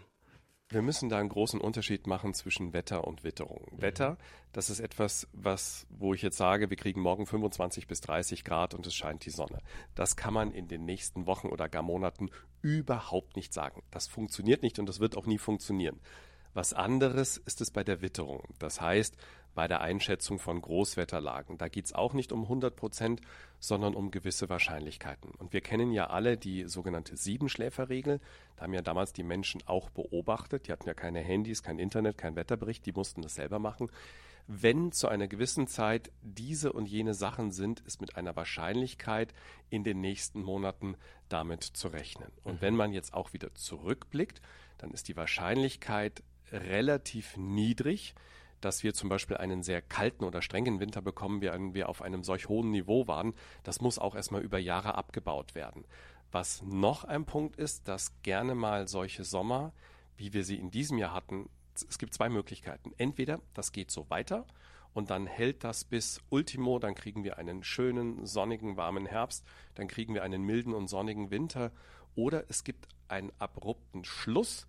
Wir 0.73 0.83
müssen 0.83 1.09
da 1.11 1.19
einen 1.19 1.29
großen 1.29 1.61
Unterschied 1.61 2.07
machen 2.07 2.33
zwischen 2.33 2.73
Wetter 2.73 3.07
und 3.07 3.25
Witterung. 3.25 3.67
Mhm. 3.73 3.83
Wetter, 3.83 4.19
das 4.53 4.71
ist 4.71 4.81
etwas, 4.81 5.29
was, 5.33 5.87
wo 5.91 6.15
ich 6.15 6.23
jetzt 6.23 6.39
sage, 6.39 6.71
wir 6.71 6.77
kriegen 6.77 7.01
morgen 7.01 7.27
25 7.27 7.87
bis 7.87 8.01
30 8.01 8.45
Grad 8.45 8.73
und 8.73 8.87
es 8.87 8.95
scheint 8.95 9.25
die 9.27 9.31
Sonne. 9.31 9.59
Das 9.95 10.17
kann 10.17 10.33
man 10.33 10.51
in 10.51 10.69
den 10.69 10.85
nächsten 10.85 11.27
Wochen 11.27 11.49
oder 11.49 11.69
gar 11.69 11.83
Monaten 11.83 12.31
überhaupt 12.63 13.37
nicht 13.37 13.53
sagen. 13.53 13.83
Das 13.91 14.07
funktioniert 14.07 14.63
nicht 14.63 14.79
und 14.79 14.87
das 14.87 15.01
wird 15.01 15.17
auch 15.17 15.27
nie 15.27 15.39
funktionieren. 15.39 16.01
Was 16.55 16.73
anderes 16.73 17.39
ist 17.39 17.61
es 17.61 17.71
bei 17.71 17.85
der 17.85 18.03
Witterung. 18.03 18.43
Das 18.59 18.81
heißt, 18.81 19.17
bei 19.55 19.69
der 19.69 19.81
Einschätzung 19.81 20.39
von 20.39 20.61
Großwetterlagen. 20.61 21.59
Da 21.59 21.69
geht 21.69 21.87
es 21.87 21.93
auch 21.93 22.15
nicht 22.15 22.33
um 22.33 22.43
100 22.43 22.75
Prozent, 22.75 23.21
sondern 23.59 23.95
um 23.95 24.11
gewisse 24.11 24.49
Wahrscheinlichkeiten. 24.49 25.31
Und 25.33 25.53
wir 25.53 25.61
kennen 25.61 25.93
ja 25.93 26.09
alle 26.09 26.37
die 26.37 26.65
sogenannte 26.65 27.17
Siebenschläferregel. 27.17 28.21
Da 28.57 28.63
haben 28.63 28.75
ja 28.75 28.83
damals 28.83 29.13
die 29.13 29.23
Menschen 29.23 29.63
auch 29.67 29.91
beobachtet. 29.91 30.67
Die 30.67 30.73
hatten 30.73 30.89
ja 30.89 30.95
keine 30.95 31.21
Handys, 31.21 31.63
kein 31.63 31.79
Internet, 31.79 32.19
kein 32.19 32.37
Wetterbericht. 32.37 32.85
Die 32.87 32.93
mussten 32.93 33.23
das 33.23 33.35
selber 33.35 33.59
machen. 33.59 33.91
Wenn 34.49 34.91
zu 34.91 35.07
einer 35.07 35.29
gewissen 35.29 35.69
Zeit 35.69 36.11
diese 36.23 36.73
und 36.73 36.87
jene 36.87 37.15
Sachen 37.15 37.53
sind, 37.53 37.81
ist 37.81 38.01
mit 38.01 38.17
einer 38.17 38.35
Wahrscheinlichkeit 38.35 39.33
in 39.71 39.85
den 39.85 40.01
nächsten 40.01 40.43
Monaten 40.43 40.97
damit 41.29 41.63
zu 41.63 41.89
rechnen. 41.89 42.31
Und 42.43 42.61
wenn 42.61 42.75
man 42.75 42.93
jetzt 42.93 43.15
auch 43.15 43.33
wieder 43.33 43.55
zurückblickt, 43.55 44.41
dann 44.79 44.91
ist 44.91 45.07
die 45.09 45.17
Wahrscheinlichkeit 45.17 46.23
relativ 46.51 47.37
niedrig, 47.37 48.15
dass 48.65 48.83
wir 48.83 48.95
zum 48.95 49.09
Beispiel 49.09 49.37
einen 49.37 49.63
sehr 49.63 49.83
kalten 49.83 50.25
oder 50.25 50.43
strengen 50.43 50.81
Winter 50.81 51.03
bekommen, 51.03 51.41
während 51.41 51.75
wir 51.75 51.89
auf 51.89 52.03
einem 52.03 52.25
solch 52.25 52.49
hohen 52.49 52.71
Niveau 52.71 53.07
waren. 53.07 53.35
Das 53.63 53.81
muss 53.81 53.99
auch 53.99 54.15
erstmal 54.15 54.43
über 54.43 54.59
Jahre 54.59 54.95
abgebaut 54.95 55.55
werden. 55.55 55.85
Was 56.31 56.63
noch 56.63 57.05
ein 57.05 57.27
Punkt 57.27 57.57
ist, 57.57 57.89
dass 57.89 58.23
gerne 58.23 58.55
mal 58.55 58.89
solche 58.89 59.25
Sommer, 59.25 59.73
wie 60.17 60.33
wir 60.33 60.45
sie 60.45 60.57
in 60.57 60.71
diesem 60.71 60.97
Jahr 60.99 61.13
hatten, 61.13 61.51
es 61.75 61.99
gibt 61.99 62.15
zwei 62.15 62.29
Möglichkeiten. 62.29 62.93
Entweder 62.97 63.41
das 63.55 63.73
geht 63.73 63.91
so 63.91 64.09
weiter 64.11 64.47
und 64.95 65.11
dann 65.11 65.27
hält 65.27 65.65
das 65.65 65.85
bis 65.85 66.21
Ultimo, 66.31 66.79
dann 66.79 66.95
kriegen 66.95 67.25
wir 67.25 67.39
einen 67.39 67.63
schönen, 67.63 68.27
sonnigen, 68.27 68.77
warmen 68.77 69.07
Herbst, 69.07 69.45
dann 69.75 69.89
kriegen 69.89 70.15
wir 70.15 70.23
einen 70.23 70.43
milden 70.43 70.75
und 70.75 70.89
sonnigen 70.89 71.31
Winter 71.31 71.73
oder 72.15 72.45
es 72.49 72.65
gibt 72.65 72.89
einen 73.09 73.33
abrupten 73.39 74.05
Schluss, 74.05 74.67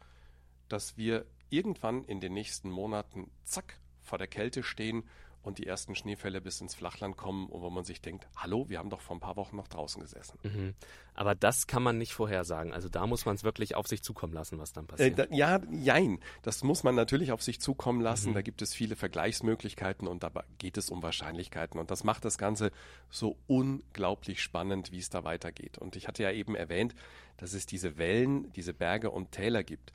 dass 0.69 0.97
wir 0.97 1.25
irgendwann 1.49 2.03
in 2.05 2.19
den 2.19 2.33
nächsten 2.33 2.69
Monaten, 2.69 3.29
zack, 3.43 3.79
vor 4.03 4.17
der 4.17 4.27
Kälte 4.27 4.63
stehen 4.63 5.03
und 5.43 5.57
die 5.57 5.67
ersten 5.67 5.93
Schneefälle 5.93 6.39
bis 6.41 6.61
ins 6.61 6.73
Flachland 6.73 7.17
kommen 7.17 7.47
und 7.47 7.61
wo 7.61 7.69
man 7.69 7.83
sich 7.83 8.01
denkt, 8.01 8.27
hallo, 8.37 8.69
wir 8.69 8.79
haben 8.79 8.89
doch 8.89 9.01
vor 9.01 9.15
ein 9.15 9.19
paar 9.19 9.35
Wochen 9.35 9.57
noch 9.57 9.67
draußen 9.67 10.01
gesessen. 10.01 10.39
Mhm. 10.43 10.73
Aber 11.15 11.35
das 11.35 11.67
kann 11.67 11.83
man 11.83 11.97
nicht 11.97 12.13
vorhersagen. 12.13 12.73
Also 12.73 12.87
da 12.87 13.05
muss 13.05 13.25
man 13.25 13.35
es 13.35 13.43
wirklich 13.43 13.75
auf 13.75 13.87
sich 13.87 14.01
zukommen 14.01 14.33
lassen, 14.33 14.57
was 14.57 14.71
dann 14.71 14.87
passiert. 14.87 15.19
Äh, 15.19 15.27
da, 15.27 15.35
ja, 15.35 15.61
jein. 15.69 16.19
Das 16.43 16.63
muss 16.63 16.83
man 16.83 16.95
natürlich 16.95 17.33
auf 17.33 17.43
sich 17.43 17.59
zukommen 17.59 17.99
lassen. 17.99 18.29
Mhm. 18.29 18.35
Da 18.35 18.41
gibt 18.41 18.61
es 18.61 18.73
viele 18.73 18.95
Vergleichsmöglichkeiten 18.95 20.07
und 20.07 20.23
dabei 20.23 20.43
geht 20.59 20.77
es 20.77 20.89
um 20.89 21.03
Wahrscheinlichkeiten. 21.03 21.79
Und 21.79 21.91
das 21.91 22.05
macht 22.05 22.23
das 22.23 22.37
Ganze 22.37 22.71
so 23.09 23.37
unglaublich 23.47 24.41
spannend, 24.41 24.93
wie 24.93 24.99
es 24.99 25.09
da 25.09 25.25
weitergeht. 25.25 25.77
Und 25.77 25.97
ich 25.97 26.07
hatte 26.07 26.23
ja 26.23 26.31
eben 26.31 26.55
erwähnt, 26.55 26.95
dass 27.37 27.53
es 27.53 27.65
diese 27.65 27.97
Wellen, 27.97 28.51
diese 28.53 28.73
Berge 28.73 29.11
und 29.11 29.33
Täler 29.33 29.63
gibt. 29.63 29.91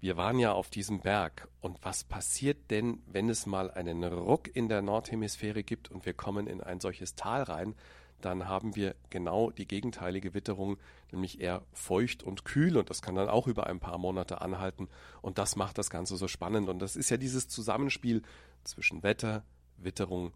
Wir 0.00 0.16
waren 0.16 0.38
ja 0.38 0.52
auf 0.52 0.70
diesem 0.70 1.00
Berg. 1.00 1.48
Und 1.60 1.78
was 1.82 2.04
passiert 2.04 2.70
denn, 2.70 3.02
wenn 3.06 3.28
es 3.28 3.44
mal 3.44 3.70
einen 3.70 4.02
Ruck 4.02 4.54
in 4.54 4.68
der 4.68 4.80
Nordhemisphäre 4.80 5.62
gibt 5.62 5.90
und 5.90 6.06
wir 6.06 6.14
kommen 6.14 6.46
in 6.46 6.62
ein 6.62 6.80
solches 6.80 7.14
Tal 7.14 7.42
rein? 7.42 7.74
Dann 8.22 8.48
haben 8.48 8.76
wir 8.76 8.96
genau 9.10 9.50
die 9.50 9.66
gegenteilige 9.66 10.34
Witterung, 10.34 10.78
nämlich 11.12 11.40
eher 11.40 11.62
feucht 11.72 12.22
und 12.22 12.44
kühl. 12.44 12.76
Und 12.78 12.88
das 12.88 13.02
kann 13.02 13.14
dann 13.14 13.28
auch 13.28 13.46
über 13.46 13.66
ein 13.66 13.80
paar 13.80 13.98
Monate 13.98 14.40
anhalten. 14.40 14.88
Und 15.20 15.38
das 15.38 15.56
macht 15.56 15.76
das 15.76 15.90
Ganze 15.90 16.16
so 16.16 16.28
spannend. 16.28 16.68
Und 16.70 16.80
das 16.80 16.96
ist 16.96 17.10
ja 17.10 17.18
dieses 17.18 17.48
Zusammenspiel 17.48 18.22
zwischen 18.64 19.02
Wetter, 19.02 19.44
Witterung 19.76 20.26
und 20.26 20.32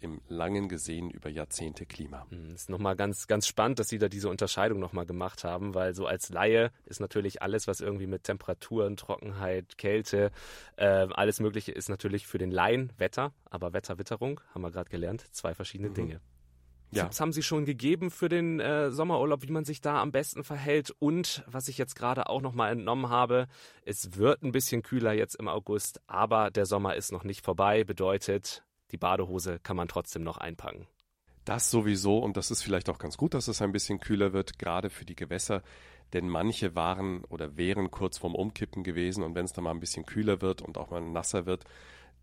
im 0.00 0.20
langen 0.28 0.68
gesehen 0.68 1.10
über 1.10 1.28
Jahrzehnte 1.28 1.86
Klima. 1.86 2.26
Das 2.30 2.38
hm, 2.38 2.54
ist 2.54 2.70
nochmal 2.70 2.96
ganz, 2.96 3.26
ganz 3.26 3.46
spannend, 3.46 3.78
dass 3.78 3.88
Sie 3.88 3.98
da 3.98 4.08
diese 4.08 4.28
Unterscheidung 4.28 4.78
nochmal 4.78 5.06
gemacht 5.06 5.44
haben, 5.44 5.74
weil 5.74 5.94
so 5.94 6.06
als 6.06 6.28
Laie 6.28 6.70
ist 6.84 7.00
natürlich 7.00 7.42
alles, 7.42 7.66
was 7.66 7.80
irgendwie 7.80 8.06
mit 8.06 8.24
Temperaturen, 8.24 8.96
Trockenheit, 8.96 9.76
Kälte, 9.78 10.30
äh, 10.76 11.06
alles 11.10 11.40
Mögliche 11.40 11.72
ist 11.72 11.88
natürlich 11.88 12.26
für 12.26 12.38
den 12.38 12.50
Laien 12.50 12.92
Wetter, 12.98 13.32
aber 13.50 13.72
Wetterwitterung, 13.72 14.40
haben 14.54 14.62
wir 14.62 14.70
gerade 14.70 14.90
gelernt, 14.90 15.24
zwei 15.32 15.54
verschiedene 15.54 15.90
mhm. 15.90 15.94
Dinge. 15.94 16.20
Ja. 16.94 17.04
Tipps 17.04 17.20
haben 17.20 17.32
Sie 17.32 17.42
schon 17.42 17.64
gegeben 17.64 18.10
für 18.10 18.28
den 18.28 18.60
äh, 18.60 18.92
Sommerurlaub, 18.92 19.42
wie 19.42 19.50
man 19.50 19.64
sich 19.64 19.80
da 19.80 20.00
am 20.00 20.12
besten 20.12 20.44
verhält. 20.44 20.94
Und 21.00 21.42
was 21.46 21.66
ich 21.66 21.76
jetzt 21.76 21.96
gerade 21.96 22.28
auch 22.28 22.40
nochmal 22.40 22.70
entnommen 22.72 23.08
habe, 23.08 23.48
es 23.84 24.16
wird 24.16 24.42
ein 24.42 24.52
bisschen 24.52 24.82
kühler 24.82 25.12
jetzt 25.12 25.34
im 25.34 25.48
August, 25.48 26.00
aber 26.06 26.50
der 26.52 26.66
Sommer 26.66 26.94
ist 26.94 27.10
noch 27.10 27.24
nicht 27.24 27.44
vorbei. 27.44 27.82
Bedeutet, 27.82 28.62
die 28.90 28.96
Badehose 28.96 29.58
kann 29.60 29.76
man 29.76 29.88
trotzdem 29.88 30.22
noch 30.22 30.38
einpacken. 30.38 30.86
Das 31.44 31.70
sowieso 31.70 32.18
und 32.18 32.36
das 32.36 32.50
ist 32.50 32.62
vielleicht 32.62 32.88
auch 32.88 32.98
ganz 32.98 33.16
gut, 33.16 33.34
dass 33.34 33.48
es 33.48 33.60
ein 33.60 33.72
bisschen 33.72 34.00
kühler 34.00 34.32
wird, 34.32 34.58
gerade 34.58 34.88
für 34.88 35.04
die 35.04 35.16
Gewässer, 35.16 35.62
denn 36.12 36.28
manche 36.28 36.74
waren 36.74 37.24
oder 37.24 37.56
wären 37.56 37.90
kurz 37.90 38.18
vorm 38.18 38.34
Umkippen 38.34 38.82
gewesen 38.82 39.22
und 39.22 39.34
wenn 39.34 39.44
es 39.44 39.52
dann 39.52 39.64
mal 39.64 39.72
ein 39.72 39.80
bisschen 39.80 40.06
kühler 40.06 40.40
wird 40.40 40.62
und 40.62 40.78
auch 40.78 40.90
mal 40.90 41.00
nasser 41.00 41.44
wird, 41.44 41.64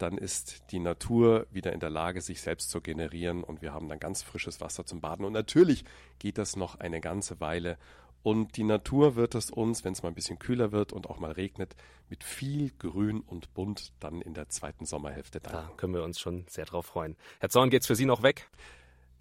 dann 0.01 0.17
ist 0.17 0.71
die 0.71 0.79
Natur 0.79 1.45
wieder 1.51 1.73
in 1.73 1.79
der 1.79 1.91
Lage, 1.91 2.21
sich 2.21 2.41
selbst 2.41 2.71
zu 2.71 2.81
generieren 2.81 3.43
und 3.43 3.61
wir 3.61 3.73
haben 3.73 3.87
dann 3.87 3.99
ganz 3.99 4.23
frisches 4.23 4.59
Wasser 4.59 4.85
zum 4.85 4.99
Baden. 4.99 5.25
Und 5.25 5.33
natürlich 5.33 5.85
geht 6.17 6.37
das 6.39 6.55
noch 6.55 6.79
eine 6.79 7.01
ganze 7.01 7.39
Weile 7.39 7.77
und 8.23 8.57
die 8.57 8.63
Natur 8.63 9.15
wird 9.15 9.35
es 9.35 9.49
uns, 9.49 9.83
wenn 9.83 9.93
es 9.93 10.03
mal 10.03 10.09
ein 10.09 10.15
bisschen 10.15 10.39
kühler 10.39 10.71
wird 10.71 10.93
und 10.93 11.09
auch 11.09 11.19
mal 11.19 11.31
regnet, 11.31 11.75
mit 12.09 12.23
viel 12.23 12.71
Grün 12.77 13.21
und 13.21 13.53
Bunt 13.53 13.93
dann 13.99 14.21
in 14.21 14.33
der 14.33 14.49
zweiten 14.49 14.85
Sommerhälfte 14.85 15.39
danken. 15.39 15.69
Da 15.69 15.73
können 15.77 15.93
wir 15.93 16.03
uns 16.03 16.19
schon 16.19 16.45
sehr 16.47 16.65
drauf 16.65 16.85
freuen. 16.85 17.15
Herr 17.39 17.49
Zorn, 17.49 17.69
geht's 17.69 17.87
für 17.87 17.95
Sie 17.95 18.05
noch 18.05 18.21
weg? 18.21 18.49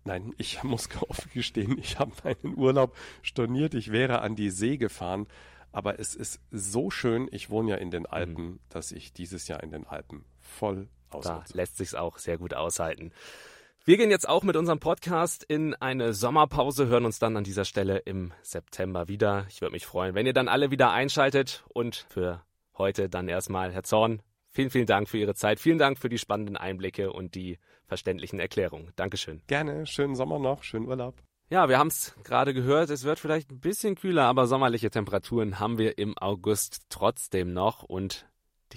Nein, 0.05 0.35
ich 0.39 0.63
muss 0.65 0.89
offen 1.09 1.31
gestehen, 1.33 1.79
ich 1.79 1.99
habe 1.99 2.13
meinen 2.25 2.57
Urlaub 2.57 2.97
storniert. 3.23 3.75
Ich 3.75 3.93
wäre 3.93 4.21
an 4.21 4.37
die 4.37 4.51
See 4.51 4.77
gefahren. 4.77 5.27
Aber 5.73 6.01
es 6.01 6.17
ist 6.17 6.41
so 6.51 6.91
schön, 6.91 7.29
ich 7.31 7.49
wohne 7.49 7.71
ja 7.71 7.77
in 7.77 7.93
den 7.93 8.05
Alpen, 8.05 8.45
mhm. 8.45 8.61
dass 8.71 8.91
ich 8.91 9.13
dieses 9.13 9.47
Jahr 9.47 9.63
in 9.63 9.71
den 9.71 9.87
Alpen 9.87 10.25
voll 10.41 10.89
ausnutze. 11.11 11.53
Da 11.53 11.57
lässt 11.57 11.77
sich's 11.77 11.95
auch 11.95 12.19
sehr 12.19 12.39
gut 12.39 12.55
aushalten. 12.55 13.13
Wir 13.87 13.97
gehen 13.97 14.11
jetzt 14.11 14.29
auch 14.29 14.43
mit 14.43 14.57
unserem 14.57 14.79
Podcast 14.79 15.43
in 15.43 15.75
eine 15.75 16.13
Sommerpause, 16.13 16.89
hören 16.89 17.07
uns 17.07 17.19
dann 17.19 17.39
an 17.39 17.45
dieser 17.45 17.65
Stelle 17.65 17.97
im 17.97 18.31
September 18.43 19.09
wieder. 19.09 19.47
Ich 19.49 19.63
würde 19.63 19.73
mich 19.73 19.87
freuen, 19.87 20.15
wenn 20.15 20.27
ihr 20.27 20.35
dann 20.35 20.49
alle 20.49 20.71
wieder 20.71 20.93
einschaltet. 20.93 21.65
Und 21.73 22.05
für 22.11 22.45
heute 22.77 23.09
dann 23.09 23.27
erstmal, 23.27 23.73
Herr 23.73 23.83
Zorn, 23.83 24.21
vielen, 24.51 24.69
vielen 24.69 24.85
Dank 24.85 25.09
für 25.09 25.17
Ihre 25.17 25.35
Zeit. 25.35 25.61
Vielen 25.61 25.79
Dank 25.79 25.99
für 25.99 26.11
die 26.11 26.19
spannenden 26.19 26.59
Einblicke 26.59 27.11
und 27.11 27.35
die 27.35 27.59
verständlichen 27.87 28.39
Erklärungen. 28.39 28.93
Dankeschön. 28.97 29.41
Gerne. 29.47 29.87
Schönen 29.87 30.15
Sommer 30.15 30.39
noch. 30.39 30.63
Schönen 30.63 30.87
Urlaub. 30.87 31.15
Ja, 31.49 31.71
wir 31.71 31.79
haben 31.79 31.89
es 31.89 32.15
gerade 32.23 32.53
gehört, 32.53 32.91
es 32.91 33.05
wird 33.05 33.19
vielleicht 33.19 33.51
ein 33.51 33.61
bisschen 33.61 33.95
kühler, 33.95 34.25
aber 34.25 34.47
sommerliche 34.47 34.91
Temperaturen 34.91 35.59
haben 35.59 35.79
wir 35.79 35.97
im 35.97 36.19
August 36.19 36.83
trotzdem 36.91 37.55
noch 37.55 37.83
und 37.83 38.27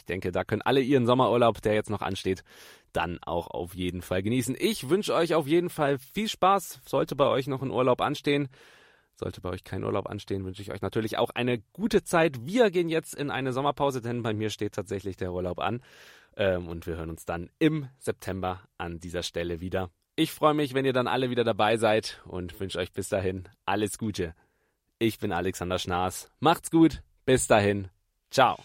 ich 0.03 0.07
denke, 0.07 0.33
da 0.33 0.43
können 0.43 0.61
alle 0.61 0.81
ihren 0.81 1.05
Sommerurlaub, 1.05 1.61
der 1.61 1.75
jetzt 1.75 1.89
noch 1.89 2.01
ansteht, 2.01 2.43
dann 2.91 3.19
auch 3.23 3.47
auf 3.47 3.73
jeden 3.73 4.01
Fall 4.01 4.21
genießen. 4.21 4.53
Ich 4.59 4.89
wünsche 4.89 5.13
euch 5.13 5.33
auf 5.33 5.47
jeden 5.47 5.69
Fall 5.69 5.97
viel 5.97 6.27
Spaß. 6.27 6.81
Sollte 6.85 7.15
bei 7.15 7.25
euch 7.27 7.47
noch 7.47 7.61
ein 7.61 7.71
Urlaub 7.71 8.01
anstehen, 8.01 8.49
sollte 9.15 9.39
bei 9.39 9.49
euch 9.49 9.63
kein 9.63 9.85
Urlaub 9.85 10.09
anstehen, 10.09 10.43
wünsche 10.43 10.61
ich 10.61 10.73
euch 10.73 10.81
natürlich 10.81 11.17
auch 11.17 11.29
eine 11.29 11.59
gute 11.71 12.03
Zeit. 12.03 12.45
Wir 12.45 12.69
gehen 12.69 12.89
jetzt 12.89 13.15
in 13.15 13.31
eine 13.31 13.53
Sommerpause, 13.53 14.01
denn 14.01 14.23
bei 14.23 14.33
mir 14.33 14.49
steht 14.49 14.73
tatsächlich 14.73 15.15
der 15.15 15.31
Urlaub 15.31 15.59
an. 15.59 15.81
Ähm, 16.35 16.67
und 16.67 16.85
wir 16.85 16.97
hören 16.97 17.09
uns 17.09 17.23
dann 17.23 17.49
im 17.59 17.87
September 17.97 18.59
an 18.77 18.99
dieser 18.99 19.23
Stelle 19.23 19.61
wieder. 19.61 19.89
Ich 20.17 20.33
freue 20.33 20.53
mich, 20.53 20.73
wenn 20.73 20.83
ihr 20.83 20.93
dann 20.93 21.07
alle 21.07 21.29
wieder 21.29 21.45
dabei 21.45 21.77
seid 21.77 22.21
und 22.25 22.59
wünsche 22.59 22.77
euch 22.77 22.91
bis 22.91 23.07
dahin 23.07 23.47
alles 23.65 23.97
Gute. 23.97 24.35
Ich 24.99 25.19
bin 25.19 25.31
Alexander 25.31 25.79
Schnaas. 25.79 26.29
Macht's 26.41 26.69
gut. 26.71 27.01
Bis 27.25 27.47
dahin. 27.47 27.87
Ciao. 28.29 28.57